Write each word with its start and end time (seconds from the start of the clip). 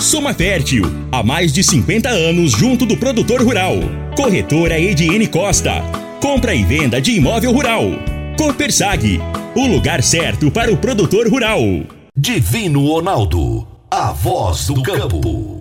Soma 0.00 0.34
Fértil. 0.34 0.84
Há 1.10 1.22
mais 1.22 1.52
de 1.52 1.64
50 1.64 2.08
anos 2.08 2.52
junto 2.52 2.84
do 2.84 2.96
produtor 2.96 3.42
rural. 3.42 3.74
Corretora 4.14 4.78
Ediene 4.78 5.26
Costa. 5.26 5.82
Compra 6.20 6.54
e 6.54 6.64
venda 6.64 7.00
de 7.00 7.12
imóvel 7.12 7.52
rural. 7.52 7.82
Copersag. 8.36 9.20
O 9.54 9.66
lugar 9.66 10.02
certo 10.02 10.50
para 10.50 10.70
o 10.70 10.76
produtor 10.76 11.28
rural. 11.28 11.60
Divino 12.16 12.86
Ronaldo. 12.86 13.66
A 13.90 14.12
voz 14.12 14.66
do 14.66 14.82
campo. 14.82 15.60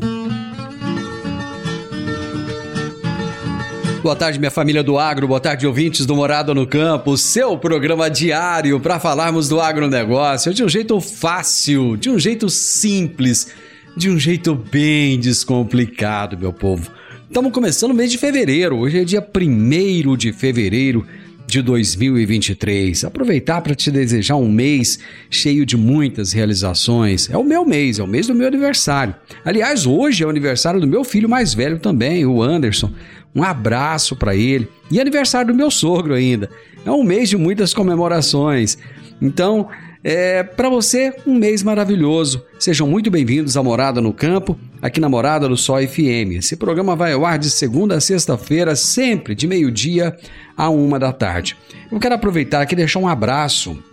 Boa 4.06 4.16
tarde, 4.16 4.38
minha 4.38 4.52
família 4.52 4.84
do 4.84 5.00
agro, 5.00 5.28
boa 5.28 5.40
tarde, 5.40 5.66
ouvintes 5.66 6.06
do 6.06 6.16
Morada 6.16 6.54
no 6.54 6.68
Campo, 6.68 7.18
seu 7.18 7.58
programa 7.58 8.08
diário 8.08 8.80
para 8.80 9.00
falarmos 9.00 9.50
do 9.50 9.60
agronegócio 9.60 10.54
de 10.54 10.64
um 10.64 10.70
jeito 10.70 11.02
fácil, 11.02 11.98
de 11.98 12.12
um 12.12 12.20
jeito 12.20 12.48
simples, 12.48 13.48
de 13.96 14.10
um 14.10 14.20
jeito 14.20 14.54
bem 14.54 15.18
descomplicado, 15.18 16.38
meu 16.38 16.52
povo. 16.52 16.92
Estamos 17.28 17.52
começando 17.54 17.92
o 17.92 17.94
mês 17.94 18.12
de 18.12 18.18
fevereiro, 18.18 18.78
hoje 18.78 19.00
é 19.00 19.06
dia 19.06 19.26
1 19.26 20.18
de 20.18 20.34
fevereiro 20.34 21.06
de 21.48 21.62
2023. 21.62 23.06
Aproveitar 23.06 23.62
para 23.62 23.74
te 23.74 23.90
desejar 23.90 24.36
um 24.36 24.52
mês 24.52 25.00
cheio 25.30 25.66
de 25.66 25.78
muitas 25.78 26.34
realizações. 26.34 27.30
É 27.30 27.38
o 27.38 27.44
meu 27.44 27.66
mês, 27.66 27.98
é 27.98 28.04
o 28.04 28.08
mês 28.08 28.28
do 28.28 28.36
meu 28.36 28.48
aniversário. 28.48 29.16
Aliás, 29.46 29.86
hoje 29.86 30.24
é 30.24 30.28
o 30.28 30.30
aniversário 30.30 30.82
do 30.82 30.88
meu 30.88 31.06
filho 31.06 31.30
mais 31.30 31.54
velho 31.54 31.80
também, 31.80 32.26
o 32.26 32.44
Anderson. 32.44 32.92
Um 33.34 33.44
abraço 33.44 34.16
para 34.16 34.36
ele. 34.36 34.68
E 34.92 35.00
aniversário 35.00 35.54
do 35.54 35.58
meu 35.58 35.72
sogro 35.72 36.14
ainda. 36.14 36.50
É 36.86 36.92
um 36.92 37.04
mês 37.04 37.30
de 37.30 37.38
muitas 37.38 37.74
comemorações. 37.74 38.78
Então, 39.22 39.70
é 40.08 40.44
para 40.44 40.70
você 40.70 41.12
um 41.26 41.34
mês 41.34 41.64
maravilhoso. 41.64 42.46
Sejam 42.60 42.88
muito 42.88 43.10
bem-vindos 43.10 43.58
à 43.58 43.64
Morada 43.64 44.00
no 44.00 44.14
Campo, 44.14 44.56
aqui 44.80 45.00
na 45.00 45.10
Morada 45.10 45.50
do 45.50 45.58
Sol 45.58 45.78
FM. 45.82 46.38
Esse 46.38 46.56
programa 46.56 46.96
vai 46.96 47.14
ao 47.14 47.26
ar 47.26 47.40
de 47.40 47.50
segunda 47.50 47.96
a 47.96 48.00
sexta-feira, 48.00 48.76
sempre 48.76 49.34
de 49.34 49.48
meio-dia 49.48 50.16
a 50.56 50.70
uma 50.70 51.00
da 51.00 51.12
tarde. 51.12 51.58
Eu 51.92 52.00
quero 52.00 52.14
aproveitar 52.14 52.62
aqui 52.62 52.74
e 52.74 52.76
deixar 52.76 53.00
um 53.00 53.08
abraço 53.08 53.84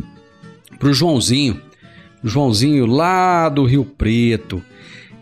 pro 0.78 0.92
Joãozinho. 0.92 1.58
Joãozinho 2.22 2.84
lá 2.84 3.48
do 3.48 3.64
Rio 3.64 3.86
Preto. 3.86 4.62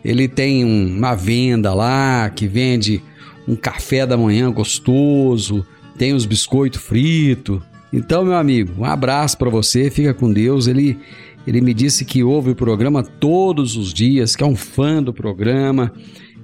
Ele 0.03 0.27
tem 0.27 0.65
uma 0.65 1.15
venda 1.15 1.73
lá 1.73 2.29
que 2.29 2.47
vende 2.47 3.01
um 3.47 3.55
café 3.55 4.05
da 4.05 4.17
manhã 4.17 4.51
gostoso, 4.51 5.65
tem 5.97 6.13
os 6.13 6.25
biscoitos 6.25 6.81
fritos. 6.81 7.61
Então, 7.91 8.23
meu 8.23 8.35
amigo, 8.35 8.81
um 8.81 8.85
abraço 8.85 9.37
para 9.37 9.49
você, 9.49 9.89
fica 9.89 10.13
com 10.13 10.31
Deus. 10.31 10.67
Ele 10.67 10.97
ele 11.45 11.59
me 11.59 11.73
disse 11.73 12.05
que 12.05 12.23
ouve 12.23 12.51
o 12.51 12.55
programa 12.55 13.03
todos 13.03 13.75
os 13.75 13.93
dias, 13.93 14.35
que 14.35 14.43
é 14.43 14.47
um 14.47 14.55
fã 14.55 15.01
do 15.01 15.13
programa. 15.13 15.91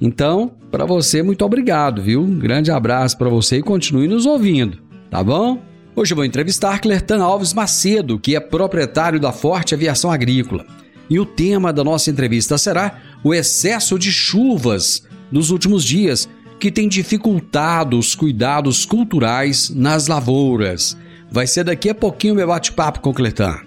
Então, 0.02 0.52
para 0.72 0.86
você, 0.86 1.22
muito 1.22 1.46
obrigado, 1.46 2.02
viu? 2.02 2.22
Um 2.22 2.38
grande 2.40 2.72
abraço 2.72 3.18
para 3.18 3.30
você 3.30 3.58
e 3.58 3.64
continue 3.64 4.08
nos 4.08 4.26
ouvindo, 4.26 4.80
tá 5.10 5.24
bom? 5.24 5.62
Hoje 5.96 6.14
eu 6.14 6.16
vou 6.16 6.26
entrevistar 6.26 6.80
Clertan 6.80 7.24
Alves 7.24 7.54
Macedo, 7.54 8.20
que 8.20 8.36
é 8.36 8.40
proprietário 8.40 9.20
da 9.20 9.32
Forte 9.32 9.74
Aviação 9.74 10.12
Agrícola. 10.12 10.66
E 11.10 11.20
o 11.20 11.26
tema 11.26 11.72
da 11.72 11.84
nossa 11.84 12.12
entrevista 12.12 12.58
será 12.58 13.00
o 13.24 13.34
excesso 13.34 13.98
de 13.98 14.12
chuvas 14.12 15.04
nos 15.32 15.50
últimos 15.50 15.84
dias 15.84 16.28
que 16.60 16.72
tem 16.72 16.88
dificultado 16.88 17.98
os 17.98 18.14
cuidados 18.14 18.86
culturais 18.86 19.70
nas 19.70 20.08
lavouras. 20.08 20.98
Vai 21.30 21.46
ser 21.48 21.64
daqui 21.64 21.90
a 21.90 21.96
pouquinho 21.96 22.36
meu 22.36 22.48
bate-papo 22.48 23.00
com 23.02 23.10
o 23.10 23.14
Cletan. 23.14 23.60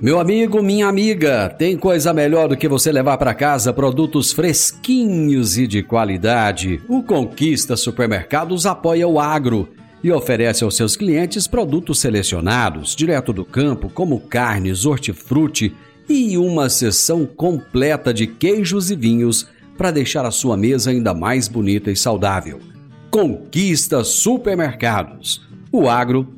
Meu 0.00 0.20
amigo, 0.20 0.62
minha 0.62 0.86
amiga, 0.86 1.48
tem 1.48 1.76
coisa 1.76 2.12
melhor 2.12 2.48
do 2.48 2.56
que 2.56 2.68
você 2.68 2.92
levar 2.92 3.18
para 3.18 3.34
casa 3.34 3.72
produtos 3.72 4.32
fresquinhos 4.32 5.58
e 5.58 5.66
de 5.66 5.82
qualidade. 5.82 6.80
O 6.88 7.02
Conquista 7.02 7.76
Supermercados 7.76 8.64
apoia 8.64 9.08
o 9.08 9.18
agro 9.18 9.68
e 10.02 10.12
oferece 10.12 10.62
aos 10.62 10.76
seus 10.76 10.96
clientes 10.96 11.48
produtos 11.48 11.98
selecionados, 11.98 12.94
direto 12.94 13.32
do 13.32 13.44
campo, 13.44 13.90
como 13.90 14.20
carnes, 14.20 14.86
hortifruti 14.86 15.74
e 16.08 16.38
uma 16.38 16.68
seção 16.68 17.26
completa 17.26 18.14
de 18.14 18.26
queijos 18.28 18.92
e 18.92 18.96
vinhos 18.96 19.48
para 19.76 19.90
deixar 19.90 20.24
a 20.24 20.30
sua 20.30 20.56
mesa 20.56 20.90
ainda 20.90 21.12
mais 21.12 21.48
bonita 21.48 21.90
e 21.90 21.96
saudável. 21.96 22.60
Conquista 23.10 24.04
Supermercados. 24.04 25.46
O 25.72 25.88
agro 25.88 26.37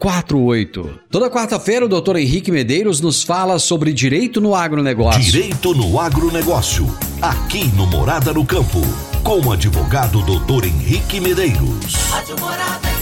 0848. 0.00 1.00
Toda 1.10 1.30
quarta-feira, 1.30 1.84
o 1.84 1.88
doutor 1.88 2.16
Henrique 2.16 2.50
Medeiros 2.50 3.00
nos 3.00 3.22
fala 3.22 3.58
sobre 3.58 3.92
direito 3.92 4.40
no 4.40 4.54
agronegócio. 4.54 5.20
Direito 5.20 5.74
no 5.74 5.98
agronegócio. 5.98 6.86
Aqui 7.22 7.64
no 7.76 7.86
Morada 7.86 8.32
no 8.32 8.44
Campo. 8.44 8.80
Com 9.22 9.40
o 9.40 9.52
advogado 9.52 10.22
doutor 10.22 10.64
Henrique 10.64 11.20
Medeiros. 11.20 11.94
Rádio 12.10 12.38
Morada. 12.40 12.94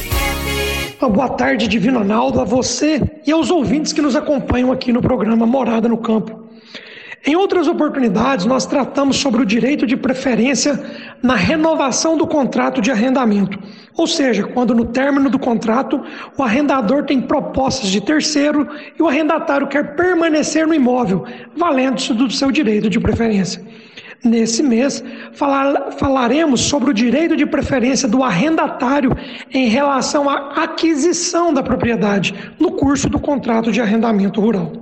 Uma 1.03 1.11
boa 1.11 1.29
tarde, 1.31 1.67
Divino 1.67 1.99
Ronaldo, 1.99 2.41
a 2.41 2.45
você 2.45 3.03
e 3.27 3.33
aos 3.33 3.51
ouvintes 3.51 3.93
que 3.93 4.01
nos 4.01 4.15
acompanham 4.15 4.71
aqui 4.71 4.93
no 4.93 5.03
programa 5.03 5.45
Morada 5.45 5.89
no 5.89 5.99
Campo. 5.99 6.42
Em 7.25 7.37
outras 7.37 7.69
oportunidades, 7.69 8.47
nós 8.47 8.67
tratamos 8.67 9.17
sobre 9.19 9.43
o 9.43 9.47
direito 9.47 9.87
de 9.87 9.97
preferência 9.97 10.83
na 11.23 11.37
renovação 11.37 12.17
do 12.17 12.27
contrato 12.27 12.81
de 12.81 12.91
arrendamento. 12.91 13.57
Ou 13.97 14.09
seja, 14.09 14.43
quando 14.43 14.75
no 14.75 14.87
término 14.87 15.31
do 15.31 15.39
contrato 15.39 16.03
o 16.37 16.43
arrendador 16.43 17.05
tem 17.05 17.21
propostas 17.21 17.91
de 17.91 18.01
terceiro 18.01 18.69
e 18.99 19.01
o 19.01 19.07
arrendatário 19.07 19.69
quer 19.69 19.95
permanecer 19.95 20.67
no 20.67 20.75
imóvel, 20.75 21.25
valendo-se 21.57 22.13
do 22.13 22.29
seu 22.29 22.51
direito 22.51 22.91
de 22.91 22.99
preferência. 22.99 23.63
Nesse 24.25 24.63
mês, 24.63 25.03
falar, 25.33 25.93
falaremos 25.93 26.61
sobre 26.63 26.91
o 26.91 26.95
direito 26.95 27.37
de 27.37 27.47
preferência 27.47 28.09
do 28.09 28.23
arrendatário 28.25 29.17
em 29.53 29.69
relação 29.69 30.29
à 30.29 30.63
aquisição 30.65 31.55
da 31.55 31.63
propriedade 31.63 32.35
no 32.59 32.73
curso 32.73 33.09
do 33.09 33.19
contrato 33.21 33.71
de 33.71 33.81
arrendamento 33.81 34.41
rural. 34.41 34.73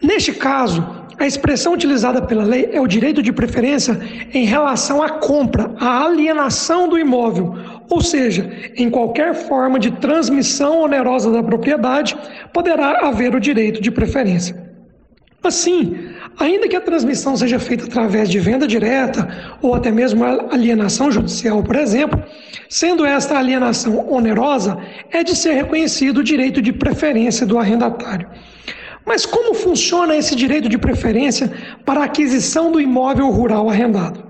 Neste 0.00 0.32
caso, 0.32 0.84
a 1.18 1.26
expressão 1.26 1.74
utilizada 1.74 2.22
pela 2.22 2.44
lei 2.44 2.70
é 2.72 2.80
o 2.80 2.86
direito 2.86 3.22
de 3.22 3.32
preferência 3.32 4.00
em 4.32 4.44
relação 4.44 5.02
à 5.02 5.08
compra, 5.10 5.74
à 5.78 6.04
alienação 6.04 6.88
do 6.88 6.98
imóvel, 6.98 7.54
ou 7.88 8.00
seja, 8.00 8.50
em 8.76 8.88
qualquer 8.88 9.34
forma 9.34 9.78
de 9.78 9.90
transmissão 9.92 10.82
onerosa 10.82 11.30
da 11.30 11.42
propriedade, 11.42 12.16
poderá 12.52 13.06
haver 13.06 13.34
o 13.34 13.40
direito 13.40 13.80
de 13.80 13.90
preferência. 13.90 14.72
Assim, 15.42 15.96
ainda 16.38 16.68
que 16.68 16.76
a 16.76 16.80
transmissão 16.80 17.36
seja 17.36 17.58
feita 17.58 17.84
através 17.84 18.30
de 18.30 18.38
venda 18.38 18.66
direta 18.66 19.28
ou 19.60 19.74
até 19.74 19.90
mesmo 19.90 20.24
alienação 20.24 21.10
judicial, 21.10 21.62
por 21.64 21.74
exemplo, 21.74 22.22
sendo 22.68 23.04
esta 23.04 23.36
alienação 23.36 24.08
onerosa, 24.10 24.78
é 25.10 25.24
de 25.24 25.34
ser 25.34 25.54
reconhecido 25.54 26.18
o 26.18 26.24
direito 26.24 26.62
de 26.62 26.72
preferência 26.72 27.44
do 27.44 27.58
arrendatário. 27.58 28.28
Mas 29.04 29.26
como 29.26 29.54
funciona 29.54 30.16
esse 30.16 30.34
direito 30.36 30.68
de 30.68 30.78
preferência 30.78 31.50
para 31.84 32.00
a 32.00 32.04
aquisição 32.04 32.70
do 32.70 32.80
imóvel 32.80 33.30
rural 33.30 33.68
arrendado? 33.68 34.22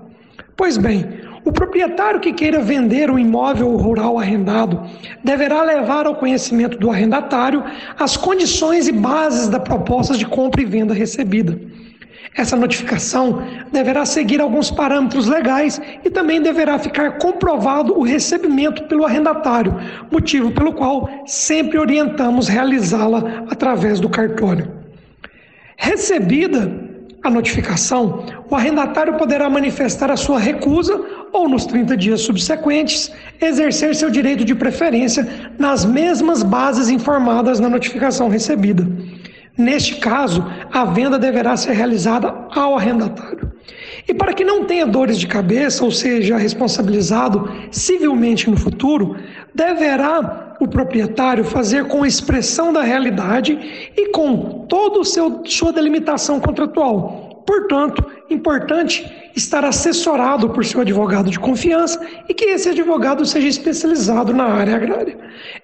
Pois 0.55 0.77
bem, 0.77 1.05
o 1.45 1.51
proprietário 1.51 2.19
que 2.19 2.31
queira 2.31 2.61
vender 2.61 3.11
um 3.11 3.19
imóvel 3.19 3.75
rural 3.75 4.17
arrendado 4.17 4.81
deverá 5.23 5.61
levar 5.63 6.05
ao 6.05 6.15
conhecimento 6.15 6.77
do 6.77 6.89
arrendatário 6.89 7.63
as 7.99 8.15
condições 8.15 8.87
e 8.87 8.91
bases 8.91 9.49
da 9.49 9.59
proposta 9.59 10.17
de 10.17 10.25
compra 10.25 10.61
e 10.61 10.65
venda 10.65 10.93
recebida. 10.93 11.59
Essa 12.35 12.55
notificação 12.55 13.43
deverá 13.71 14.05
seguir 14.05 14.41
alguns 14.41 14.71
parâmetros 14.71 15.27
legais 15.27 15.79
e 16.03 16.09
também 16.09 16.41
deverá 16.41 16.79
ficar 16.79 17.19
comprovado 17.19 17.97
o 17.97 18.01
recebimento 18.01 18.83
pelo 18.83 19.05
arrendatário, 19.05 19.75
motivo 20.11 20.51
pelo 20.51 20.73
qual 20.73 21.07
sempre 21.27 21.77
orientamos 21.77 22.47
realizá-la 22.47 23.45
através 23.51 23.99
do 23.99 24.09
cartório. 24.09 24.71
Recebida 25.77 26.83
a 27.23 27.29
notificação, 27.29 28.25
o 28.49 28.55
arrendatário 28.55 29.13
poderá 29.13 29.49
manifestar 29.49 30.11
a 30.11 30.17
sua 30.17 30.39
recusa 30.39 30.99
ou, 31.31 31.47
nos 31.47 31.65
30 31.65 31.95
dias 31.95 32.21
subsequentes, 32.21 33.11
exercer 33.39 33.95
seu 33.95 34.09
direito 34.09 34.43
de 34.43 34.53
preferência 34.53 35.51
nas 35.57 35.85
mesmas 35.85 36.43
bases 36.43 36.89
informadas 36.89 37.59
na 37.59 37.69
notificação 37.69 38.27
recebida. 38.27 38.85
Neste 39.57 39.95
caso, 39.95 40.43
a 40.71 40.83
venda 40.85 41.19
deverá 41.19 41.55
ser 41.55 41.73
realizada 41.73 42.33
ao 42.55 42.75
arrendatário. 42.75 43.51
E 44.07 44.13
para 44.13 44.33
que 44.33 44.43
não 44.43 44.65
tenha 44.65 44.85
dores 44.85 45.17
de 45.17 45.27
cabeça 45.27 45.85
ou 45.85 45.91
seja 45.91 46.37
responsabilizado 46.37 47.49
civilmente 47.71 48.49
no 48.49 48.57
futuro, 48.57 49.15
deverá 49.53 50.55
o 50.59 50.67
proprietário 50.67 51.43
fazer 51.43 51.85
com 51.85 52.05
expressão 52.05 52.73
da 52.73 52.81
realidade 52.81 53.91
e 53.95 54.09
com 54.09 54.65
toda 54.67 55.03
sua 55.03 55.71
delimitação 55.71 56.39
contratual, 56.39 57.33
Portanto, 57.45 58.05
importante 58.33 59.05
estar 59.35 59.63
assessorado 59.65 60.49
por 60.49 60.65
seu 60.65 60.81
advogado 60.81 61.29
de 61.29 61.39
confiança 61.39 61.99
e 62.27 62.33
que 62.33 62.45
esse 62.45 62.69
advogado 62.69 63.25
seja 63.25 63.47
especializado 63.47 64.33
na 64.33 64.45
área 64.45 64.75
agrária. 64.75 65.17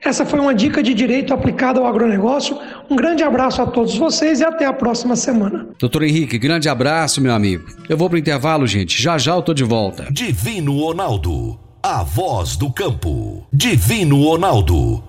Essa 0.04 0.26
foi 0.26 0.40
uma 0.40 0.54
dica 0.54 0.82
de 0.82 0.94
direito 0.94 1.34
aplicada 1.34 1.80
ao 1.80 1.86
agronegócio. 1.86 2.58
Um 2.90 2.96
grande 2.96 3.24
abraço 3.24 3.62
a 3.62 3.66
todos 3.66 3.96
vocês 3.98 4.40
e 4.40 4.44
até 4.44 4.66
a 4.66 4.74
próxima 4.74 5.16
semana. 5.16 5.68
Doutor 5.80 6.04
Henrique, 6.04 6.38
grande 6.38 6.70
abraço, 6.70 7.22
meu 7.22 7.34
amigo. 7.34 7.66
Eu 7.88 7.98
vou 7.98 8.10
para 8.10 8.16
o 8.16 8.20
intervalo, 8.20 8.66
gente. 8.66 9.02
Já 9.02 9.18
já 9.18 9.36
eu 9.36 9.42
tô 9.42 9.54
de 9.54 9.64
volta. 9.64 10.08
Divino 10.12 10.80
Ronaldo, 10.80 11.60
a 11.84 12.04
voz 12.04 12.56
do 12.56 12.72
campo. 12.72 13.48
Divino 13.54 14.24
Ronaldo 14.24 15.09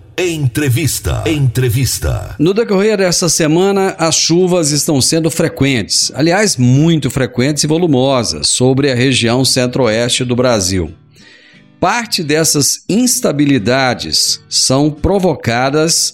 Entrevista. 0.17 1.23
Entrevista. 1.25 2.35
No 2.37 2.53
decorrer 2.53 2.97
dessa 2.97 3.29
semana, 3.29 3.95
as 3.97 4.15
chuvas 4.15 4.71
estão 4.71 4.99
sendo 5.01 5.31
frequentes, 5.31 6.11
aliás, 6.13 6.57
muito 6.57 7.09
frequentes 7.09 7.63
e 7.63 7.67
volumosas, 7.67 8.49
sobre 8.49 8.91
a 8.91 8.95
região 8.95 9.45
centro-oeste 9.45 10.25
do 10.25 10.35
Brasil. 10.35 10.93
Parte 11.79 12.23
dessas 12.23 12.83
instabilidades 12.89 14.43
são 14.49 14.91
provocadas 14.91 16.13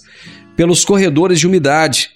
pelos 0.56 0.84
corredores 0.84 1.40
de 1.40 1.46
umidade, 1.46 2.10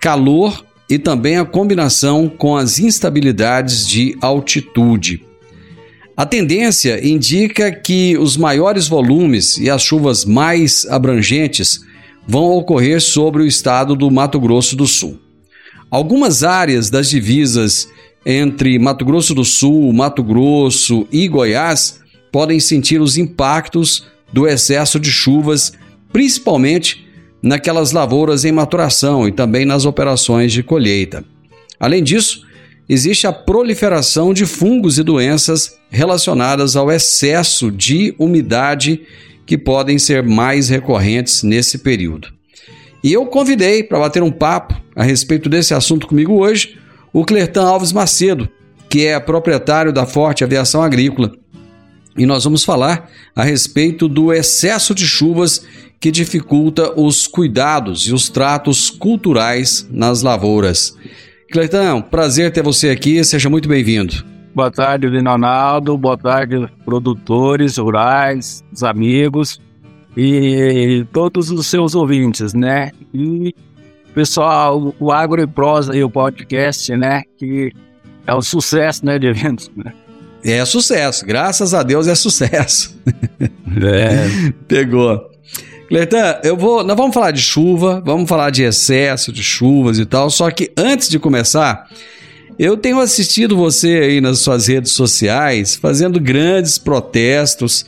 calor 0.00 0.66
e 0.90 0.98
também 0.98 1.38
a 1.38 1.44
combinação 1.44 2.28
com 2.28 2.56
as 2.56 2.78
instabilidades 2.80 3.86
de 3.86 4.18
altitude. 4.20 5.24
A 6.16 6.26
tendência 6.26 7.06
indica 7.06 7.72
que 7.72 8.18
os 8.18 8.36
maiores 8.36 8.86
volumes 8.86 9.56
e 9.56 9.70
as 9.70 9.82
chuvas 9.82 10.24
mais 10.24 10.86
abrangentes 10.86 11.80
vão 12.28 12.50
ocorrer 12.52 13.00
sobre 13.00 13.42
o 13.42 13.46
estado 13.46 13.96
do 13.96 14.10
Mato 14.10 14.38
Grosso 14.38 14.76
do 14.76 14.86
Sul. 14.86 15.18
Algumas 15.90 16.42
áreas 16.42 16.90
das 16.90 17.08
divisas 17.08 17.88
entre 18.26 18.78
Mato 18.78 19.04
Grosso 19.04 19.34
do 19.34 19.44
Sul, 19.44 19.92
Mato 19.92 20.22
Grosso 20.22 21.06
e 21.10 21.26
Goiás 21.26 22.00
podem 22.30 22.60
sentir 22.60 23.00
os 23.00 23.16
impactos 23.16 24.06
do 24.32 24.46
excesso 24.46 25.00
de 25.00 25.10
chuvas, 25.10 25.72
principalmente 26.12 27.06
naquelas 27.42 27.90
lavouras 27.90 28.44
em 28.44 28.52
maturação 28.52 29.26
e 29.26 29.32
também 29.32 29.64
nas 29.64 29.84
operações 29.84 30.52
de 30.52 30.62
colheita. 30.62 31.24
Além 31.80 32.02
disso, 32.02 32.46
existe 32.92 33.26
a 33.26 33.32
proliferação 33.32 34.34
de 34.34 34.44
fungos 34.44 34.98
e 34.98 35.02
doenças 35.02 35.78
relacionadas 35.88 36.76
ao 36.76 36.90
excesso 36.90 37.70
de 37.70 38.14
umidade 38.18 39.00
que 39.46 39.56
podem 39.56 39.98
ser 39.98 40.22
mais 40.22 40.68
recorrentes 40.68 41.42
nesse 41.42 41.78
período. 41.78 42.28
E 43.02 43.10
eu 43.10 43.24
convidei 43.24 43.82
para 43.82 43.98
bater 43.98 44.22
um 44.22 44.30
papo 44.30 44.78
a 44.94 45.02
respeito 45.02 45.48
desse 45.48 45.72
assunto 45.72 46.06
comigo 46.06 46.34
hoje 46.34 46.78
o 47.14 47.24
Clertan 47.24 47.64
Alves 47.64 47.92
Macedo, 47.92 48.46
que 48.90 49.06
é 49.06 49.18
proprietário 49.18 49.90
da 49.92 50.04
Forte 50.04 50.44
Aviação 50.44 50.82
Agrícola. 50.82 51.32
E 52.14 52.26
nós 52.26 52.44
vamos 52.44 52.62
falar 52.62 53.10
a 53.34 53.42
respeito 53.42 54.06
do 54.06 54.34
excesso 54.34 54.94
de 54.94 55.06
chuvas 55.06 55.64
que 55.98 56.10
dificulta 56.10 56.92
os 57.00 57.26
cuidados 57.26 58.02
e 58.02 58.12
os 58.12 58.28
tratos 58.28 58.90
culturais 58.90 59.88
nas 59.90 60.20
lavouras. 60.20 60.94
Cleitão, 61.52 62.00
prazer 62.00 62.50
ter 62.50 62.62
você 62.62 62.88
aqui, 62.88 63.22
seja 63.22 63.50
muito 63.50 63.68
bem-vindo. 63.68 64.24
Boa 64.54 64.70
tarde, 64.70 65.06
Ronaldo, 65.06 65.98
boa 65.98 66.16
tarde, 66.16 66.66
produtores 66.82 67.76
rurais, 67.76 68.64
os 68.72 68.82
amigos 68.82 69.60
e 70.16 71.06
todos 71.12 71.50
os 71.50 71.66
seus 71.66 71.94
ouvintes, 71.94 72.54
né? 72.54 72.90
E 73.12 73.54
pessoal, 74.14 74.94
o 74.98 75.12
Agro 75.12 75.42
e 75.42 75.46
Prosa 75.46 75.94
e 75.94 76.02
o 76.02 76.08
podcast, 76.08 76.96
né? 76.96 77.22
Que 77.36 77.70
é 78.26 78.34
um 78.34 78.40
sucesso, 78.40 79.04
né, 79.04 79.18
de 79.18 79.26
eventos, 79.26 79.70
né? 79.76 79.92
É 80.42 80.64
sucesso, 80.64 81.26
graças 81.26 81.74
a 81.74 81.82
Deus 81.82 82.08
é 82.08 82.14
sucesso. 82.14 82.98
É. 83.78 84.52
Pegou. 84.66 85.30
Cleiton, 85.92 86.16
eu 86.42 86.56
vou. 86.56 86.82
Nós 86.82 86.96
vamos 86.96 87.12
falar 87.12 87.32
de 87.32 87.42
chuva, 87.42 88.02
vamos 88.02 88.26
falar 88.26 88.48
de 88.48 88.62
excesso 88.62 89.30
de 89.30 89.42
chuvas 89.42 89.98
e 89.98 90.06
tal. 90.06 90.30
Só 90.30 90.50
que 90.50 90.72
antes 90.74 91.06
de 91.06 91.18
começar, 91.18 91.86
eu 92.58 92.78
tenho 92.78 92.98
assistido 92.98 93.54
você 93.54 94.00
aí 94.02 94.18
nas 94.18 94.38
suas 94.38 94.68
redes 94.68 94.92
sociais 94.92 95.76
fazendo 95.76 96.18
grandes 96.18 96.78
protestos 96.78 97.84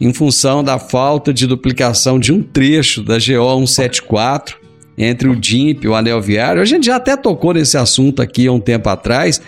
em 0.00 0.14
função 0.14 0.64
da 0.64 0.78
falta 0.78 1.30
de 1.30 1.46
duplicação 1.46 2.18
de 2.18 2.32
um 2.32 2.42
trecho 2.42 3.02
da 3.02 3.16
GO 3.16 3.66
174 3.66 4.56
entre 4.96 5.28
o 5.28 5.36
DIMP 5.36 5.84
e 5.84 5.88
o 5.88 5.94
Anel 5.94 6.22
Viário. 6.22 6.62
A 6.62 6.64
gente 6.64 6.86
já 6.86 6.96
até 6.96 7.18
tocou 7.18 7.52
nesse 7.52 7.76
assunto 7.76 8.22
aqui 8.22 8.46
há 8.46 8.52
um 8.52 8.60
tempo 8.60 8.88
atrás, 8.88 9.42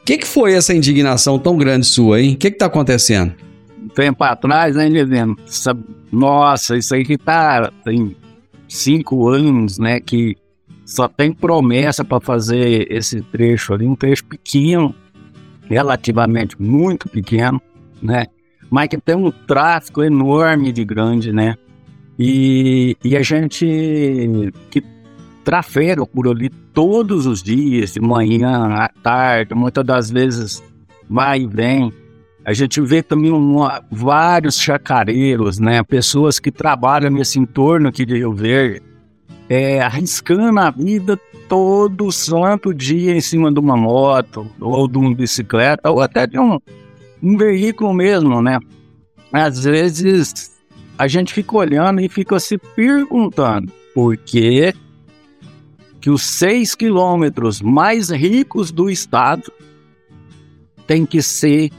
O 0.00 0.04
que, 0.06 0.16
que 0.16 0.26
foi 0.26 0.54
essa 0.54 0.72
indignação 0.72 1.38
tão 1.38 1.58
grande 1.58 1.86
sua, 1.86 2.18
hein? 2.18 2.32
O 2.32 2.36
que, 2.38 2.50
que 2.50 2.56
tá 2.56 2.64
acontecendo? 2.64 3.34
Tempo 3.88 4.22
atrás, 4.24 4.76
né, 4.76 4.88
dizendo, 4.88 5.36
nossa, 6.10 6.76
isso 6.76 6.94
aí 6.94 7.04
que 7.04 7.16
tá, 7.16 7.70
tem 7.84 8.16
cinco 8.68 9.28
anos, 9.28 9.78
né, 9.78 10.00
que 10.00 10.36
só 10.84 11.08
tem 11.08 11.32
promessa 11.32 12.04
para 12.04 12.20
fazer 12.20 12.90
esse 12.90 13.20
trecho 13.22 13.74
ali, 13.74 13.86
um 13.86 13.94
trecho 13.94 14.24
pequeno, 14.24 14.94
relativamente 15.68 16.60
muito 16.60 17.08
pequeno, 17.08 17.60
né, 18.00 18.26
mas 18.70 18.88
que 18.88 18.98
tem 18.98 19.14
um 19.14 19.30
tráfego 19.30 20.02
enorme 20.02 20.72
de 20.72 20.84
grande, 20.84 21.32
né, 21.32 21.56
e, 22.18 22.96
e 23.02 23.16
a 23.16 23.22
gente 23.22 24.52
que 24.70 24.82
trafega 25.44 26.06
por 26.06 26.28
ali 26.28 26.48
todos 26.72 27.26
os 27.26 27.42
dias, 27.42 27.94
de 27.94 28.00
manhã, 28.00 28.68
à 28.74 28.88
tarde, 28.88 29.54
muitas 29.54 29.84
das 29.84 30.10
vezes 30.10 30.62
vai 31.08 31.40
e 31.40 31.46
vem, 31.46 31.92
a 32.44 32.52
gente 32.52 32.80
vê 32.80 33.02
também 33.02 33.30
vários 33.90 34.58
chacareiros, 34.58 35.58
né? 35.58 35.82
Pessoas 35.82 36.40
que 36.40 36.50
trabalham 36.50 37.10
nesse 37.10 37.38
entorno 37.38 37.88
aqui 37.88 38.04
de 38.04 38.16
Rio 38.16 38.32
Verde, 38.32 38.82
é, 39.48 39.80
arriscando 39.80 40.58
a 40.58 40.70
vida 40.70 41.18
todo 41.48 42.10
santo 42.10 42.74
dia 42.74 43.14
em 43.14 43.20
cima 43.20 43.52
de 43.52 43.60
uma 43.60 43.76
moto, 43.76 44.50
ou 44.60 44.88
de 44.88 44.98
uma 44.98 45.14
bicicleta, 45.14 45.90
ou 45.90 46.00
até 46.00 46.26
de 46.26 46.38
um, 46.38 46.58
um 47.22 47.36
veículo 47.36 47.94
mesmo, 47.94 48.42
né? 48.42 48.58
Às 49.32 49.62
vezes 49.62 50.52
a 50.98 51.06
gente 51.06 51.32
fica 51.32 51.56
olhando 51.56 52.00
e 52.00 52.08
fica 52.08 52.38
se 52.40 52.58
perguntando 52.58 53.72
por 53.94 54.16
que, 54.16 54.74
que 56.00 56.10
os 56.10 56.22
seis 56.22 56.74
quilômetros 56.74 57.62
mais 57.62 58.10
ricos 58.10 58.72
do 58.72 58.90
estado 58.90 59.52
tem 60.86 61.06
que 61.06 61.22
ser 61.22 61.70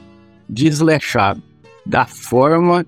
desleixado 0.53 1.41
da 1.85 2.05
forma 2.05 2.85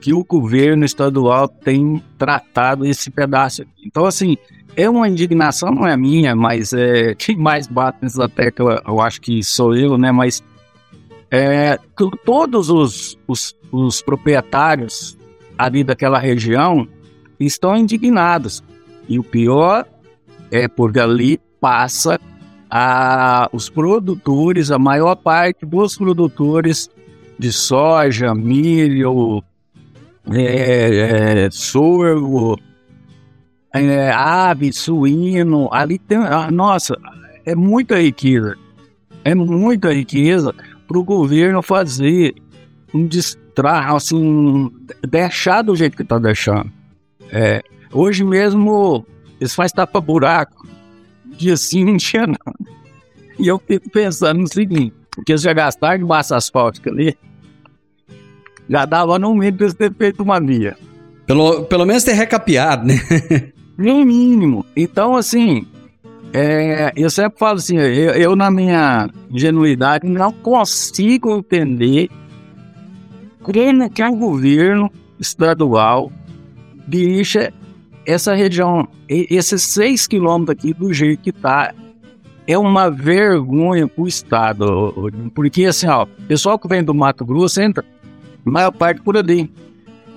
que 0.00 0.12
o 0.12 0.24
governo 0.24 0.84
estadual 0.84 1.48
tem 1.48 2.02
tratado 2.18 2.84
esse 2.84 3.10
pedaço. 3.10 3.64
Então, 3.84 4.04
assim, 4.04 4.36
é 4.76 4.88
uma 4.88 5.08
indignação, 5.08 5.70
não 5.70 5.86
é 5.86 5.96
minha, 5.96 6.34
mas 6.34 6.72
é, 6.72 7.14
quem 7.18 7.36
mais 7.36 7.66
bate 7.66 7.98
nessa 8.02 8.28
tecla, 8.28 8.82
eu 8.86 9.00
acho 9.00 9.20
que 9.20 9.42
sou 9.42 9.74
eu, 9.74 9.96
né? 9.96 10.10
Mas 10.10 10.42
é, 11.30 11.78
todos 12.24 12.70
os, 12.70 13.18
os, 13.26 13.56
os 13.70 14.02
proprietários 14.02 15.16
ali 15.56 15.84
daquela 15.84 16.18
região 16.18 16.86
estão 17.38 17.76
indignados. 17.76 18.62
E 19.08 19.18
o 19.18 19.24
pior 19.24 19.86
é 20.50 20.68
porque 20.68 21.00
ali 21.00 21.40
passa 21.60 22.18
a, 22.70 23.48
os 23.52 23.70
produtores, 23.70 24.70
a 24.70 24.78
maior 24.78 25.14
parte 25.14 25.64
dos 25.64 25.96
produtores 25.96 26.90
de 27.38 27.52
soja, 27.52 28.34
milho, 28.34 29.42
é, 30.30 31.44
é, 31.46 31.50
sorgo, 31.50 32.58
é, 33.72 34.10
ave, 34.10 34.72
suíno, 34.72 35.68
ali 35.72 35.98
tem, 35.98 36.18
ah, 36.18 36.50
nossa, 36.50 36.96
é 37.44 37.54
muita 37.54 38.00
riqueza, 38.00 38.56
é 39.24 39.34
muita 39.34 39.92
riqueza 39.92 40.54
para 40.86 40.98
o 40.98 41.04
governo 41.04 41.62
fazer 41.62 42.34
um 42.92 43.06
destrato, 43.06 43.96
assim, 43.96 44.70
deixar 45.06 45.62
do 45.62 45.74
jeito 45.74 45.96
que 45.96 46.02
está 46.02 46.18
deixando. 46.18 46.70
É, 47.30 47.62
hoje 47.92 48.22
mesmo 48.24 49.04
eles 49.40 49.54
fazem 49.54 49.74
tapa-buraco, 49.74 50.66
dia 51.36 51.56
sim, 51.56 51.84
não 51.84 51.96
tinha 51.96 52.26
nada. 52.26 52.74
E 53.38 53.48
eu 53.48 53.58
fico 53.58 53.90
pensando 53.90 54.40
no 54.40 54.48
seguinte, 54.48 54.94
porque 55.14 55.36
já 55.36 55.52
gastaram 55.52 55.98
de 55.98 56.04
massa 56.04 56.36
asfáltica 56.36 56.90
ali, 56.90 57.16
já 58.68 58.84
dava 58.84 59.18
no 59.18 59.34
mínimo 59.34 59.62
eles 59.62 59.74
ter 59.74 59.92
feito 59.94 60.22
uma 60.22 60.40
via. 60.40 60.76
Pelo, 61.26 61.64
pelo 61.64 61.86
menos 61.86 62.04
ter 62.04 62.12
recapeado, 62.12 62.86
né? 62.86 62.94
No 63.76 64.04
mínimo. 64.04 64.64
Então, 64.76 65.16
assim, 65.16 65.66
é, 66.32 66.92
eu 66.96 67.10
sempre 67.10 67.38
falo 67.38 67.58
assim, 67.58 67.76
eu, 67.76 68.12
eu, 68.14 68.36
na 68.36 68.50
minha 68.50 69.08
ingenuidade 69.30 70.06
não 70.06 70.32
consigo 70.32 71.38
entender 71.38 72.08
como 73.42 73.90
que 73.90 74.02
o 74.02 74.16
governo 74.16 74.90
estadual 75.18 76.10
deixa 76.86 77.52
essa 78.06 78.34
região, 78.34 78.88
esses 79.08 79.62
seis 79.62 80.06
quilômetros 80.06 80.56
aqui 80.56 80.74
do 80.74 80.92
jeito 80.92 81.22
que 81.22 81.32
tá, 81.32 81.74
é 82.46 82.58
uma 82.58 82.90
vergonha 82.90 83.88
pro 83.88 84.06
estado, 84.06 85.10
porque 85.34 85.64
assim, 85.64 85.86
ó, 85.86 86.06
pessoal 86.28 86.58
que 86.58 86.68
vem 86.68 86.82
do 86.82 86.94
Mato 86.94 87.24
Grosso 87.24 87.60
entra, 87.60 87.84
maior 88.44 88.70
parte 88.70 89.00
por 89.00 89.16
ali. 89.16 89.50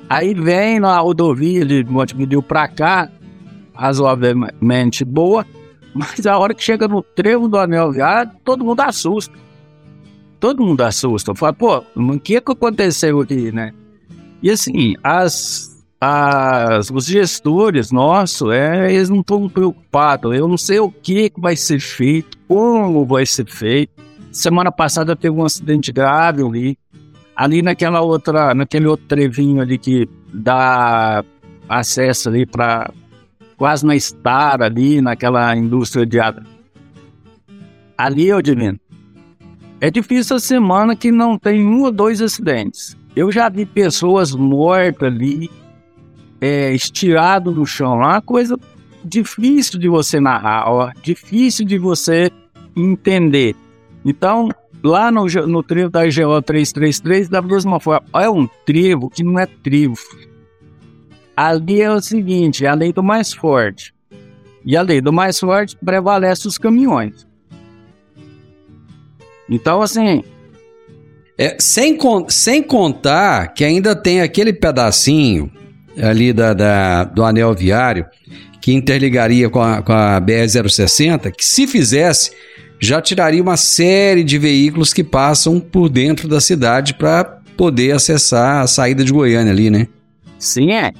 Aí 0.09 0.33
vem 0.33 0.79
na 0.79 0.97
rodovia 0.99 1.65
de 1.65 1.83
Montevideo 1.83 2.41
pra 2.41 2.67
cá, 2.67 3.09
razoavelmente 3.73 5.05
boa, 5.05 5.45
mas 5.93 6.25
a 6.25 6.37
hora 6.37 6.53
que 6.53 6.63
chega 6.63 6.87
no 6.87 7.01
trevo 7.01 7.47
do 7.47 7.57
anel 7.57 7.91
viário, 7.91 8.31
todo 8.43 8.63
mundo 8.63 8.81
assusta. 8.81 9.33
Todo 10.39 10.63
mundo 10.63 10.81
assusta. 10.81 11.33
Fala, 11.33 11.53
pô, 11.53 11.83
o 11.95 12.19
que 12.19 12.39
que 12.39 12.51
aconteceu 12.51 13.19
aqui, 13.21 13.51
né? 13.51 13.73
E 14.41 14.51
assim, 14.51 14.95
as 15.03 15.76
as, 15.99 16.89
os 16.91 17.05
gestores 17.05 17.91
nossos, 17.91 18.51
é, 18.51 18.93
eles 18.93 19.09
não 19.09 19.21
estão 19.21 19.49
preocupados. 19.49 20.35
Eu 20.35 20.47
não 20.47 20.57
sei 20.57 20.79
o 20.79 20.91
que 20.91 21.31
vai 21.37 21.55
ser 21.55 21.79
feito, 21.79 22.37
como 22.47 23.05
vai 23.05 23.25
ser 23.25 23.47
feito. 23.47 23.91
Semana 24.31 24.71
passada 24.71 25.15
teve 25.15 25.35
um 25.35 25.43
acidente 25.43 25.91
grave 25.91 26.43
ali, 26.43 26.77
ali 27.35 27.61
naquela 27.61 28.01
outra, 28.01 28.53
naquele 28.53 28.85
outro 28.85 29.07
trevinho 29.07 29.61
ali 29.61 29.77
que 29.77 30.07
dá 30.31 31.23
acesso 31.67 32.29
ali 32.29 32.45
para 32.45 32.91
quase 33.57 33.85
na 33.85 33.95
estar 33.95 34.61
ali, 34.61 35.01
naquela 35.01 35.55
indústria 35.55 36.23
água. 36.23 36.43
Ali, 37.97 38.27
eu 38.27 38.41
divino. 38.41 38.79
É 39.81 39.89
difícil 39.89 40.35
a 40.35 40.39
semana 40.39 40.95
que 40.95 41.11
não 41.11 41.37
tem 41.37 41.65
um 41.65 41.83
ou 41.83 41.91
dois 41.91 42.21
acidentes. 42.21 42.95
Eu 43.15 43.31
já 43.31 43.49
vi 43.49 43.65
pessoas 43.65 44.31
mortas 44.33 45.11
ali, 45.11 45.49
é, 46.39 46.73
estirado 46.73 47.51
no 47.51 47.65
chão, 47.65 48.01
é 48.01 48.07
uma 48.07 48.21
coisa 48.21 48.57
difícil 49.03 49.79
de 49.79 49.87
você 49.87 50.19
narrar, 50.19 50.69
ó, 50.69 50.91
difícil 51.01 51.65
de 51.65 51.77
você 51.77 52.29
entender. 52.75 53.55
Então, 54.05 54.49
lá 54.83 55.11
no, 55.11 55.25
no 55.25 55.63
trevo 55.63 55.89
da 55.89 56.03
GO 56.03 56.41
333, 56.41 57.29
da 57.29 57.41
mesma 57.41 57.79
forma, 57.79 58.05
é 58.13 58.29
um 58.29 58.47
trevo 58.65 59.09
que 59.09 59.23
não 59.23 59.39
é 59.39 59.45
trevo. 59.45 59.97
Ali 61.35 61.81
é 61.81 61.91
o 61.91 62.01
seguinte, 62.01 62.65
é 62.65 62.69
a 62.69 62.73
lei 62.73 62.91
do 62.91 63.03
mais 63.03 63.33
forte. 63.33 63.93
E 64.65 64.75
a 64.75 64.81
lei 64.81 64.99
do 64.99 65.13
mais 65.13 65.39
forte 65.39 65.77
prevalece 65.77 66.47
os 66.47 66.57
caminhões. 66.57 67.27
Então, 69.49 69.81
assim. 69.81 70.23
É, 71.37 71.55
sem, 71.59 71.97
sem 72.29 72.63
contar 72.63 73.53
que 73.53 73.63
ainda 73.63 73.95
tem 73.95 74.21
aquele 74.21 74.51
pedacinho 74.51 75.51
ali 76.01 76.33
da, 76.33 76.53
da, 76.53 77.03
do 77.03 77.23
anel 77.23 77.53
viário, 77.53 78.05
que 78.61 78.73
interligaria 78.73 79.49
com 79.49 79.61
a, 79.61 79.81
com 79.81 79.93
a 79.93 80.19
BR-060, 80.19 81.31
que 81.31 81.45
se 81.45 81.67
fizesse, 81.67 82.31
já 82.79 83.01
tiraria 83.01 83.41
uma 83.41 83.57
série 83.57 84.23
de 84.23 84.37
veículos 84.37 84.93
que 84.93 85.03
passam 85.03 85.59
por 85.59 85.89
dentro 85.89 86.27
da 86.27 86.39
cidade 86.39 86.93
para 86.93 87.23
poder 87.55 87.93
acessar 87.93 88.61
a 88.61 88.67
saída 88.67 89.03
de 89.03 89.11
Goiânia 89.11 89.51
ali, 89.51 89.69
né? 89.69 89.87
Sim, 90.37 90.71
é. 90.71 90.91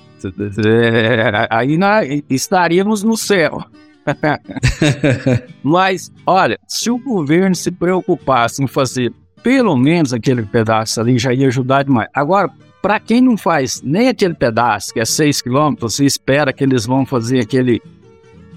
Aí 1.49 1.77
nós 1.77 2.23
estaríamos 2.29 3.03
no 3.03 3.15
céu. 3.15 3.63
Mas, 5.61 6.11
olha, 6.25 6.57
se 6.67 6.89
o 6.89 6.97
governo 6.97 7.53
se 7.53 7.69
preocupasse 7.69 8.63
em 8.63 8.67
fazer 8.67 9.13
pelo 9.43 9.77
menos 9.77 10.13
aquele 10.13 10.43
pedaço 10.43 10.99
ali, 10.99 11.19
já 11.19 11.33
ia 11.33 11.47
ajudar 11.47 11.83
demais. 11.83 12.09
Agora, 12.13 12.49
para 12.81 12.99
quem 12.99 13.21
não 13.21 13.37
faz 13.37 13.81
nem 13.81 14.07
aquele 14.07 14.33
pedaço, 14.33 14.93
que 14.93 14.99
é 14.99 15.05
6 15.05 15.41
quilômetros, 15.41 15.95
você 15.95 16.05
espera 16.05 16.53
que 16.53 16.63
eles 16.63 16.85
vão 16.85 17.05
fazer 17.05 17.39
aquele, 17.39 17.81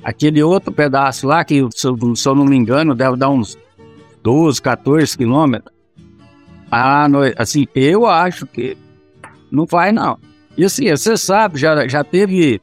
aquele 0.05 0.43
outro 0.43 0.73
pedaço 0.73 1.27
lá, 1.27 1.45
que 1.45 1.67
se 1.75 1.87
eu, 1.87 2.17
se 2.17 2.29
eu 2.29 2.35
não 2.35 2.45
me 2.45 2.57
engano, 2.57 2.95
deve 2.95 3.17
dar 3.17 3.31
uns 3.31 3.57
12, 4.23 4.61
14 4.61 5.17
quilômetros. 5.17 5.73
Ah, 6.71 7.09
não, 7.09 7.21
assim, 7.37 7.67
eu 7.75 8.07
acho 8.07 8.47
que 8.47 8.77
não 9.51 9.67
vai 9.67 9.91
não. 9.91 10.19
E 10.57 10.65
assim, 10.65 10.89
você 10.91 11.17
sabe, 11.17 11.59
já, 11.59 11.89
já 11.89 12.05
teve 12.05 12.61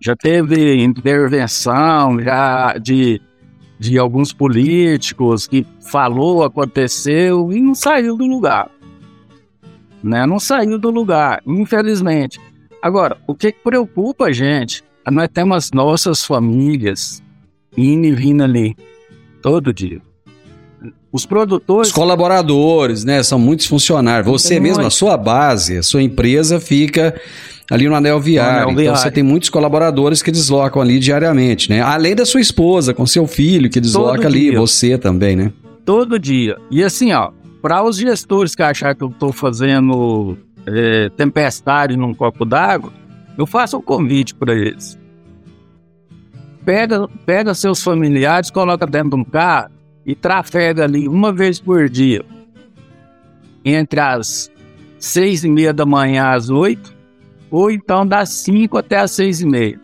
já 0.00 0.14
teve 0.14 0.82
intervenção 0.82 2.20
já 2.20 2.78
de, 2.78 3.20
de 3.78 3.98
alguns 3.98 4.32
políticos 4.32 5.46
que 5.46 5.66
falou, 5.90 6.44
aconteceu 6.44 7.50
e 7.50 7.60
não 7.60 7.74
saiu 7.74 8.16
do 8.16 8.26
lugar 8.26 8.70
né? 10.02 10.26
Não 10.26 10.38
saiu 10.38 10.78
do 10.78 10.90
lugar, 10.90 11.42
infelizmente. 11.46 12.40
Agora, 12.80 13.16
o 13.26 13.34
que 13.34 13.52
preocupa 13.52 14.26
a 14.26 14.32
gente, 14.32 14.84
nós 15.10 15.28
temos 15.32 15.70
nossas 15.72 16.24
famílias 16.24 17.22
indo 17.76 18.06
e 18.06 18.12
vindo 18.12 18.42
ali 18.42 18.76
todo 19.42 19.72
dia. 19.72 20.00
Os 21.10 21.24
produtores. 21.24 21.88
Os 21.88 21.94
colaboradores, 21.94 23.04
né? 23.04 23.22
São 23.22 23.38
muitos 23.38 23.66
funcionários. 23.66 24.26
Você 24.26 24.60
mesmo, 24.60 24.78
a 24.78 24.82
muitos. 24.82 24.98
sua 24.98 25.16
base, 25.16 25.78
a 25.78 25.82
sua 25.82 26.02
empresa 26.02 26.60
fica 26.60 27.18
ali 27.70 27.88
no 27.88 27.94
anel 27.94 28.20
viário. 28.20 28.52
anel 28.52 28.70
Então 28.70 28.82
viário. 28.82 29.00
você 29.00 29.10
tem 29.10 29.22
muitos 29.22 29.48
colaboradores 29.48 30.22
que 30.22 30.30
deslocam 30.30 30.82
ali 30.82 30.98
diariamente, 30.98 31.70
né? 31.70 31.80
Além 31.80 32.14
da 32.14 32.26
sua 32.26 32.40
esposa, 32.40 32.92
com 32.92 33.06
seu 33.06 33.26
filho 33.26 33.70
que 33.70 33.80
desloca 33.80 34.26
ali, 34.26 34.54
você 34.54 34.98
também, 34.98 35.34
né? 35.34 35.52
todo 35.86 36.18
dia. 36.18 36.58
E 36.70 36.82
assim, 36.82 37.12
ó, 37.12 37.30
para 37.66 37.82
os 37.82 37.96
gestores 37.96 38.54
que 38.54 38.62
achar 38.62 38.94
que 38.94 39.02
eu 39.02 39.08
estou 39.08 39.32
fazendo 39.32 40.38
é, 40.64 41.08
tempestade 41.08 41.96
num 41.96 42.14
copo 42.14 42.44
d'água, 42.44 42.92
eu 43.36 43.44
faço 43.44 43.78
um 43.78 43.82
convite 43.82 44.36
para 44.36 44.54
eles. 44.54 44.96
Pega, 46.64 47.08
pega 47.26 47.54
seus 47.54 47.82
familiares, 47.82 48.52
coloca 48.52 48.86
dentro 48.86 49.10
de 49.10 49.16
um 49.16 49.24
carro 49.24 49.72
e 50.06 50.14
trafega 50.14 50.84
ali 50.84 51.08
uma 51.08 51.32
vez 51.32 51.58
por 51.58 51.88
dia, 51.88 52.24
entre 53.64 53.98
as 53.98 54.48
seis 54.96 55.42
e 55.42 55.48
meia 55.48 55.72
da 55.72 55.84
manhã 55.84 56.34
às 56.34 56.48
oito, 56.48 56.94
ou 57.50 57.68
então 57.68 58.06
das 58.06 58.28
cinco 58.28 58.78
até 58.78 58.98
as 58.98 59.10
seis 59.10 59.40
e 59.40 59.46
meia. 59.46 59.80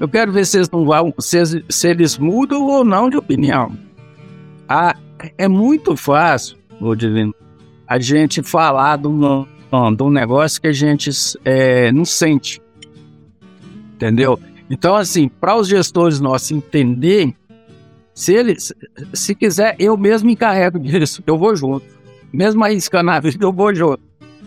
Eu 0.00 0.08
quero 0.08 0.32
ver 0.32 0.46
se 0.46 0.56
eles, 0.56 0.70
não 0.70 0.86
vão, 0.86 1.12
se, 1.18 1.62
se 1.68 1.86
eles 1.86 2.16
mudam 2.16 2.62
ou 2.62 2.82
não 2.82 3.10
de 3.10 3.18
opinião. 3.18 3.76
Ah, 4.66 4.96
é 5.36 5.46
muito 5.46 5.94
fácil, 5.98 6.58
ô 6.80 6.94
Divino, 6.94 7.34
a 7.86 7.98
gente 7.98 8.42
falar 8.42 8.96
de 8.96 9.08
um, 9.08 9.46
de 9.96 10.02
um 10.02 10.10
negócio 10.10 10.60
que 10.60 10.68
a 10.68 10.72
gente 10.72 11.10
é, 11.44 11.92
não 11.92 12.04
sente. 12.04 12.60
Entendeu? 13.94 14.38
Então, 14.70 14.96
assim, 14.96 15.28
para 15.28 15.56
os 15.56 15.68
gestores 15.68 16.20
nossos 16.20 16.50
entenderem, 16.52 17.36
se 18.14 18.34
eles, 18.34 18.72
se 19.12 19.34
quiser, 19.34 19.76
eu 19.78 19.96
mesmo 19.96 20.26
me 20.26 20.32
encarrego 20.32 20.78
disso, 20.80 21.22
eu 21.26 21.36
vou 21.36 21.54
junto. 21.54 21.84
Mesmo 22.32 22.64
arriscando 22.64 23.10
a 23.10 23.20
vida, 23.20 23.44
eu 23.44 23.52
vou 23.52 23.74
junto. 23.74 24.00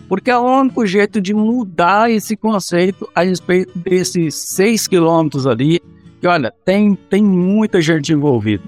Porque 0.08 0.30
é 0.30 0.36
o 0.36 0.42
único 0.42 0.86
jeito 0.86 1.20
de 1.20 1.32
mudar 1.32 2.10
esse 2.10 2.36
conceito 2.36 3.08
a 3.14 3.22
respeito 3.22 3.78
desses 3.78 4.34
seis 4.34 4.86
quilômetros 4.86 5.46
ali, 5.46 5.80
que 6.20 6.26
olha, 6.26 6.52
tem, 6.64 6.94
tem 6.94 7.22
muita 7.22 7.80
gente 7.80 8.12
envolvida 8.12 8.64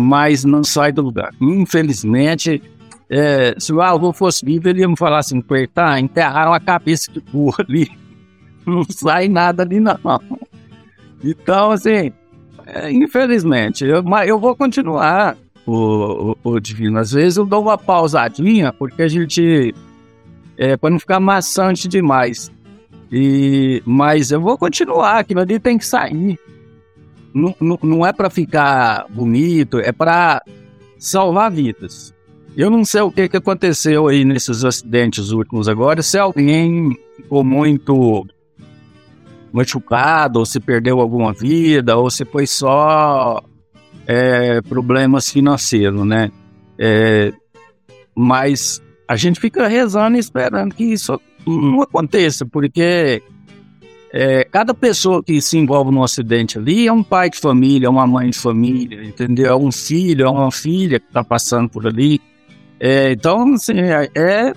mas 0.00 0.42
não 0.42 0.64
sai 0.64 0.90
do 0.90 1.02
lugar. 1.02 1.34
Infelizmente, 1.38 2.62
é, 3.12 3.54
se 3.58 3.72
o 3.72 3.80
avô 3.80 4.12
fosse 4.12 4.44
vivo, 4.44 4.68
ele 4.68 4.80
ia 4.80 4.88
me 4.88 4.96
falar 4.96 5.18
assim, 5.18 5.42
tá, 5.72 6.00
enterraram 6.00 6.52
a 6.52 6.60
cabeça 6.60 7.12
de 7.12 7.20
burro 7.20 7.56
ali, 7.58 7.90
não 8.66 8.84
sai 8.84 9.28
nada 9.28 9.62
ali 9.62 9.80
não. 9.80 9.98
Então, 11.22 11.70
assim, 11.70 12.12
é, 12.66 12.90
infelizmente, 12.90 13.84
eu, 13.84 14.02
mas 14.02 14.28
eu 14.28 14.38
vou 14.38 14.56
continuar, 14.56 15.36
o, 15.64 16.34
o, 16.42 16.50
o 16.54 16.60
Divino. 16.60 16.98
Às 16.98 17.12
vezes 17.12 17.36
eu 17.36 17.46
dou 17.46 17.62
uma 17.62 17.78
pausadinha, 17.78 18.72
porque 18.72 19.02
a 19.02 19.08
gente, 19.08 19.72
é, 20.56 20.76
para 20.76 20.90
não 20.90 20.98
ficar 20.98 21.20
maçante 21.20 21.86
demais. 21.86 22.50
E, 23.12 23.82
mas 23.84 24.32
eu 24.32 24.40
vou 24.40 24.56
continuar, 24.56 25.18
aquilo 25.18 25.40
ali 25.40 25.60
tem 25.60 25.78
que 25.78 25.86
sair 25.86 26.38
não, 27.34 27.54
não, 27.60 27.78
não 27.82 28.06
é 28.06 28.12
para 28.12 28.30
ficar 28.30 29.06
bonito, 29.08 29.78
é 29.78 29.92
para 29.92 30.42
salvar 30.98 31.50
vidas. 31.50 32.14
Eu 32.56 32.70
não 32.70 32.84
sei 32.84 33.00
o 33.00 33.10
que, 33.10 33.28
que 33.28 33.36
aconteceu 33.36 34.08
aí 34.08 34.24
nesses 34.24 34.64
acidentes 34.64 35.30
últimos 35.30 35.68
agora, 35.68 36.02
se 36.02 36.18
alguém 36.18 36.96
ficou 37.16 37.42
muito 37.42 38.26
machucado, 39.52 40.38
ou 40.38 40.46
se 40.46 40.60
perdeu 40.60 41.00
alguma 41.00 41.32
vida, 41.32 41.96
ou 41.96 42.10
se 42.10 42.24
foi 42.24 42.46
só 42.46 43.42
é, 44.06 44.60
problemas 44.62 45.30
financeiros, 45.30 46.06
né? 46.06 46.30
É, 46.78 47.32
mas 48.14 48.82
a 49.08 49.16
gente 49.16 49.40
fica 49.40 49.66
rezando 49.66 50.16
e 50.16 50.20
esperando 50.20 50.74
que 50.74 50.84
isso 50.84 51.20
não 51.46 51.82
aconteça, 51.82 52.46
porque 52.46 53.22
é, 54.12 54.44
cada 54.44 54.74
pessoa 54.74 55.22
que 55.22 55.40
se 55.40 55.56
envolve 55.56 55.90
num 55.90 56.02
acidente 56.02 56.58
ali 56.58 56.86
é 56.86 56.92
um 56.92 57.02
pai 57.02 57.30
de 57.30 57.38
família, 57.38 57.86
é 57.86 57.90
uma 57.90 58.06
mãe 58.06 58.30
de 58.30 58.38
família, 58.38 59.02
entendeu? 59.02 59.46
É 59.46 59.56
um 59.56 59.72
filho, 59.72 60.26
é 60.26 60.30
uma 60.30 60.52
filha 60.52 61.00
que 61.00 61.06
está 61.06 61.24
passando 61.24 61.68
por 61.68 61.86
ali. 61.86 62.20
É, 62.84 63.12
então, 63.12 63.54
assim, 63.54 63.74
é, 63.78 64.10
é, 64.12 64.52